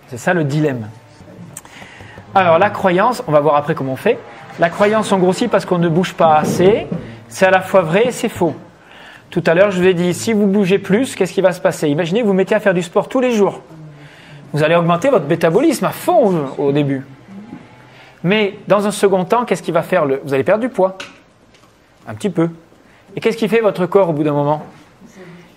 C'est 0.09 0.17
ça 0.17 0.33
le 0.33 0.43
dilemme. 0.43 0.89
Alors 2.33 2.59
la 2.59 2.69
croyance, 2.69 3.23
on 3.27 3.31
va 3.31 3.41
voir 3.41 3.55
après 3.55 3.75
comment 3.75 3.93
on 3.93 3.97
fait. 3.97 4.17
La 4.57 4.69
croyance 4.69 5.11
on 5.11 5.17
grossit 5.17 5.49
parce 5.51 5.65
qu'on 5.65 5.79
ne 5.79 5.89
bouge 5.89 6.13
pas 6.13 6.35
assez. 6.35 6.87
C'est 7.27 7.45
à 7.45 7.51
la 7.51 7.59
fois 7.61 7.81
vrai 7.81 8.07
et 8.07 8.11
c'est 8.11 8.29
faux. 8.29 8.55
Tout 9.29 9.43
à 9.45 9.53
l'heure, 9.53 9.71
je 9.71 9.81
vous 9.81 9.87
ai 9.87 9.93
dit, 9.93 10.13
si 10.13 10.33
vous 10.33 10.45
bougez 10.45 10.77
plus, 10.77 11.15
qu'est-ce 11.15 11.33
qui 11.33 11.41
va 11.41 11.53
se 11.53 11.61
passer? 11.61 11.87
Imaginez, 11.87 12.21
vous 12.21 12.29
vous 12.29 12.33
mettez 12.33 12.55
à 12.55 12.59
faire 12.59 12.73
du 12.73 12.81
sport 12.81 13.07
tous 13.07 13.21
les 13.21 13.31
jours. 13.31 13.61
Vous 14.53 14.63
allez 14.63 14.75
augmenter 14.75 15.09
votre 15.09 15.25
métabolisme 15.25 15.85
à 15.85 15.91
fond 15.91 16.47
au 16.57 16.71
début. 16.71 17.05
Mais 18.23 18.55
dans 18.67 18.87
un 18.87 18.91
second 18.91 19.23
temps, 19.23 19.45
qu'est-ce 19.45 19.63
qui 19.63 19.71
va 19.71 19.83
faire. 19.83 20.05
Vous 20.23 20.33
allez 20.33 20.43
perdre 20.43 20.61
du 20.61 20.69
poids. 20.69 20.97
Un 22.07 22.13
petit 22.13 22.29
peu. 22.29 22.49
Et 23.15 23.19
qu'est-ce 23.19 23.37
qui 23.37 23.47
fait 23.47 23.61
votre 23.61 23.85
corps 23.85 24.09
au 24.09 24.13
bout 24.13 24.23
d'un 24.23 24.33
moment? 24.33 24.63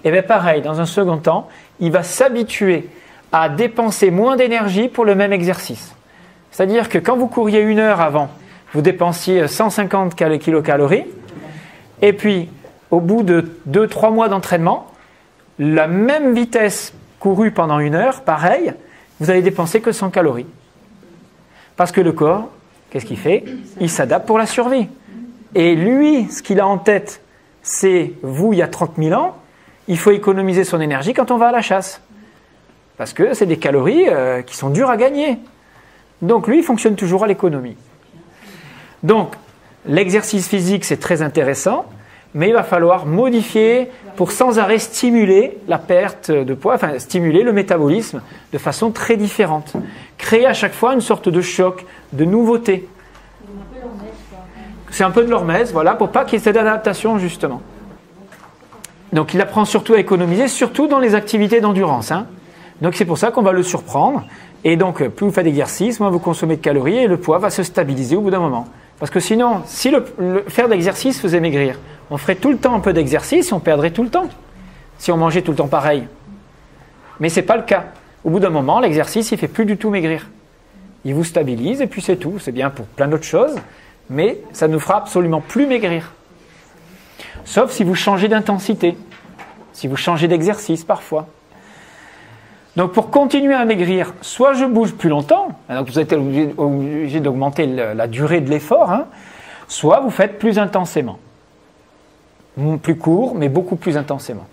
Eh 0.04 0.11
bien 0.11 0.23
pareil, 0.23 0.61
dans 0.62 0.81
un 0.81 0.87
second 0.87 1.19
temps, 1.19 1.49
il 1.81 1.90
va 1.90 2.03
s'habituer 2.03 2.88
à 3.33 3.49
dépenser 3.49 4.11
moins 4.11 4.37
d'énergie 4.37 4.88
pour 4.88 5.05
le 5.05 5.14
même 5.14 5.33
exercice. 5.33 5.94
C'est-à-dire 6.55 6.88
que 6.88 6.99
quand 6.99 7.17
vous 7.17 7.27
couriez 7.27 7.62
une 7.62 7.81
heure 7.81 8.01
avant, 8.01 8.29
vous 8.75 8.81
dépensiez 8.81 9.49
150 9.49 10.14
kilocalories, 10.38 11.03
et 12.01 12.12
puis 12.12 12.49
au 12.93 13.01
bout 13.01 13.25
de 13.25 13.51
2-3 13.69 14.14
mois 14.14 14.29
d'entraînement, 14.29 14.87
la 15.59 15.88
même 15.88 16.33
vitesse 16.33 16.95
courue 17.19 17.51
pendant 17.51 17.81
une 17.81 17.97
heure, 17.97 18.21
pareil, 18.21 18.73
vous 19.19 19.31
allez 19.31 19.43
dépenser 19.43 19.81
que 19.81 19.90
100 19.90 20.11
calories. 20.11 20.47
Parce 21.75 21.90
que 21.90 22.01
le 22.01 22.12
corps, 22.12 22.49
qu'est-ce 22.90 23.07
qu'il 23.07 23.19
fait? 23.19 23.45
Il 23.81 23.90
s'adapte 23.90 24.25
pour 24.25 24.38
la 24.38 24.47
survie. 24.47 24.87
Et 25.57 25.75
lui, 25.75 26.31
ce 26.31 26.40
qu'il 26.40 26.61
a 26.61 26.69
en 26.69 26.79
tête, 26.79 27.21
c'est 27.62 28.12
vous, 28.23 28.53
il 28.53 28.61
y 28.61 28.62
a 28.62 28.69
30 28.69 28.93
000 28.97 29.21
ans, 29.21 29.35
il 29.88 29.99
faut 29.99 30.12
économiser 30.12 30.62
son 30.62 30.81
énergie 30.81 31.14
quand 31.14 31.33
on 31.33 31.37
va 31.37 31.49
à 31.49 31.53
la 31.53 31.62
chasse. 31.62 32.01
Parce 32.97 33.12
que 33.12 33.35
c'est 33.35 33.47
des 33.47 33.59
calories 33.59 34.09
euh, 34.09 34.43
qui 34.43 34.55
sont 34.55 34.71
dures 34.71 34.88
à 34.88 34.97
gagner. 34.97 35.40
Donc 36.25 36.49
lui, 36.49 36.59
il 36.59 36.65
fonctionne 36.65 36.97
toujours 36.97 37.25
à 37.25 37.27
l'économie. 37.27 37.77
Donc, 39.03 39.35
l'exercice 39.87 40.49
physique, 40.49 40.85
c'est 40.85 40.97
très 40.97 41.21
intéressant, 41.21 41.85
mais 42.33 42.49
il 42.49 42.55
va 42.55 42.63
falloir 42.63 43.05
modifier 43.05 43.91
pour 44.17 44.33
sans 44.33 44.59
arrêt 44.59 44.79
stimuler 44.79 45.59
la 45.69 45.79
perte 45.79 46.31
de 46.31 46.55
poids, 46.55 46.75
enfin 46.75 46.99
stimuler 46.99 47.43
le 47.43 47.53
métabolisme 47.53 48.23
de 48.53 48.59
façon 48.59 48.91
très 48.91 49.17
différente. 49.17 49.75
Créer 50.17 50.47
à 50.47 50.55
chaque 50.55 50.73
fois 50.73 50.95
une 50.95 51.03
sorte 51.03 51.29
de 51.29 51.41
choc, 51.43 51.85
de 52.13 52.25
nouveauté. 52.25 52.89
C'est 54.91 55.05
un 55.05 55.11
peu 55.11 55.25
de 55.25 55.31
l'hormèse, 55.31 55.73
voilà, 55.73 55.95
pour 55.95 56.11
pas 56.11 56.25
qu'il 56.25 56.35
y 56.35 56.37
ait 56.41 56.45
cette 56.45 56.57
adaptation 56.57 57.19
justement. 57.19 57.61
Donc 59.13 59.35
il 59.35 59.41
apprend 59.41 59.65
surtout 59.65 59.95
à 59.95 59.99
économiser, 59.99 60.49
surtout 60.49 60.87
dans 60.87 61.01
les 61.01 61.15
activités 61.15 61.61
d'endurance. 61.61 62.11
Hein. 62.11 62.27
Donc 62.81 62.95
c'est 62.95 63.05
pour 63.05 63.19
ça 63.19 63.31
qu'on 63.31 63.43
va 63.43 63.53
le 63.53 63.63
surprendre. 63.63 64.25
Et 64.64 64.77
donc 64.77 65.07
plus 65.09 65.27
vous 65.27 65.33
faites 65.33 65.44
d'exercice, 65.44 66.00
moins 66.00 66.11
vous 66.11 66.18
consommez 66.18 66.57
de 66.57 66.62
calories 66.62 66.96
et 66.96 67.07
le 67.07 67.18
poids 67.18 67.38
va 67.38 67.50
se 67.50 67.62
stabiliser 67.62 68.16
au 68.16 68.22
bout 68.22 68.31
d'un 68.31 68.40
moment. 68.40 68.66
Parce 68.98 69.11
que 69.11 69.20
sinon, 69.20 69.62
si 69.66 69.90
le, 69.90 70.05
faire 70.48 70.68
d'exercice 70.68 71.20
faisait 71.20 71.40
maigrir, 71.40 71.79
on 72.11 72.16
ferait 72.16 72.37
tout 72.37 72.50
le 72.50 72.57
temps 72.57 72.74
un 72.74 72.81
peu 72.81 72.92
d'exercice 72.92 73.50
et 73.50 73.53
on 73.53 73.61
perdrait 73.61 73.90
tout 73.90 74.03
le 74.03 74.09
temps. 74.09 74.29
Si 74.98 75.12
on 75.12 75.16
mangeait 75.16 75.42
tout 75.42 75.50
le 75.50 75.57
temps 75.57 75.68
pareil. 75.68 76.07
Mais 77.20 77.29
ce 77.29 77.40
n'est 77.40 77.46
pas 77.46 77.57
le 77.57 77.64
cas. 77.64 77.87
Au 78.24 78.31
bout 78.31 78.40
d'un 78.40 78.50
moment, 78.50 78.81
l'exercice, 78.81 79.31
il 79.31 79.35
ne 79.35 79.38
fait 79.40 79.48
plus 79.48 79.66
du 79.66 79.77
tout 79.77 79.90
maigrir. 79.90 80.29
Il 81.05 81.14
vous 81.14 81.24
stabilise 81.24 81.83
et 81.83 81.87
puis 81.87 82.00
c'est 82.00 82.16
tout. 82.16 82.38
C'est 82.38 82.53
bien 82.53 82.70
pour 82.70 82.87
plein 82.87 83.09
d'autres 83.09 83.24
choses, 83.24 83.57
mais 84.09 84.40
ça 84.53 84.68
ne 84.68 84.79
fera 84.79 84.98
absolument 84.98 85.42
plus 85.42 85.66
maigrir. 85.66 86.12
Sauf 87.44 87.70
si 87.72 87.85
vous 87.85 87.94
changez 87.94 88.29
d'intensité, 88.29 88.96
si 89.72 89.88
vous 89.88 89.96
changez 89.96 90.29
d'exercice 90.29 90.85
parfois. 90.85 91.27
Donc 92.77 92.93
pour 92.93 93.11
continuer 93.11 93.55
à 93.55 93.65
maigrir, 93.65 94.15
soit 94.21 94.55
je 94.55 94.65
bouge 94.65 94.95
plus 94.95 95.09
longtemps, 95.09 95.49
donc 95.69 95.89
vous 95.89 95.99
êtes 95.99 96.13
obligé, 96.13 97.21
d'augmenter 97.21 97.67
la 97.67 98.07
durée 98.09 98.41
de 98.41 98.51
l'effort, 98.51 98.91
hein, 98.91 99.07
soit 99.69 100.01
vous 100.01 100.11
faites 100.11 100.39
plus 100.39 100.59
intensément. 100.59 101.19
Plus 102.83 102.97
court, 102.97 103.35
mais 103.35 103.49
beaucoup 103.49 103.77
plus 103.77 103.97
intensément. 103.97 104.47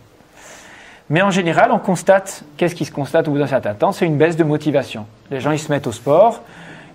Mais 1.09 1.21
en 1.21 1.31
général, 1.31 1.71
on 1.71 1.79
constate, 1.79 2.43
qu'est-ce 2.57 2.75
qui 2.75 2.85
se 2.85 2.91
constate 2.91 3.27
au 3.27 3.31
bout 3.31 3.39
d'un 3.39 3.47
certain 3.47 3.73
temps? 3.73 3.91
C'est 3.91 4.05
une 4.05 4.17
baisse 4.17 4.37
de 4.37 4.43
motivation. 4.43 5.05
Les 5.29 5.39
gens, 5.39 5.51
ils 5.51 5.59
se 5.59 5.71
mettent 5.71 5.87
au 5.87 5.91
sport, 5.91 6.41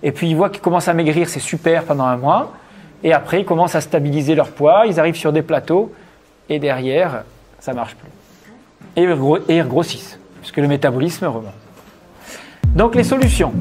et 0.01 0.11
puis 0.11 0.29
ils 0.29 0.35
voient 0.35 0.49
qu'ils 0.49 0.61
commencent 0.61 0.87
à 0.87 0.93
maigrir, 0.93 1.29
c'est 1.29 1.39
super 1.39 1.83
pendant 1.83 2.05
un 2.05 2.17
mois, 2.17 2.53
et 3.03 3.13
après, 3.13 3.41
ils 3.41 3.45
commencent 3.45 3.75
à 3.75 3.81
stabiliser 3.81 4.33
leur 4.33 4.51
poids, 4.51 4.85
ils 4.87 4.99
arrivent 4.99 5.15
sur 5.15 5.33
des 5.33 5.43
plateaux, 5.43 5.91
et 6.49 6.57
derrière, 6.57 7.23
ça 7.59 7.73
marche 7.73 7.95
plus. 7.95 8.09
Et 8.95 9.03
ils 9.55 9.67
grossissent 9.67 10.17
puisque 10.47 10.61
le 10.61 10.69
métabolisme 10.69 11.25
remonte. 11.25 11.53
Donc 12.73 12.95
les 12.95 13.03
solutions. 13.03 13.51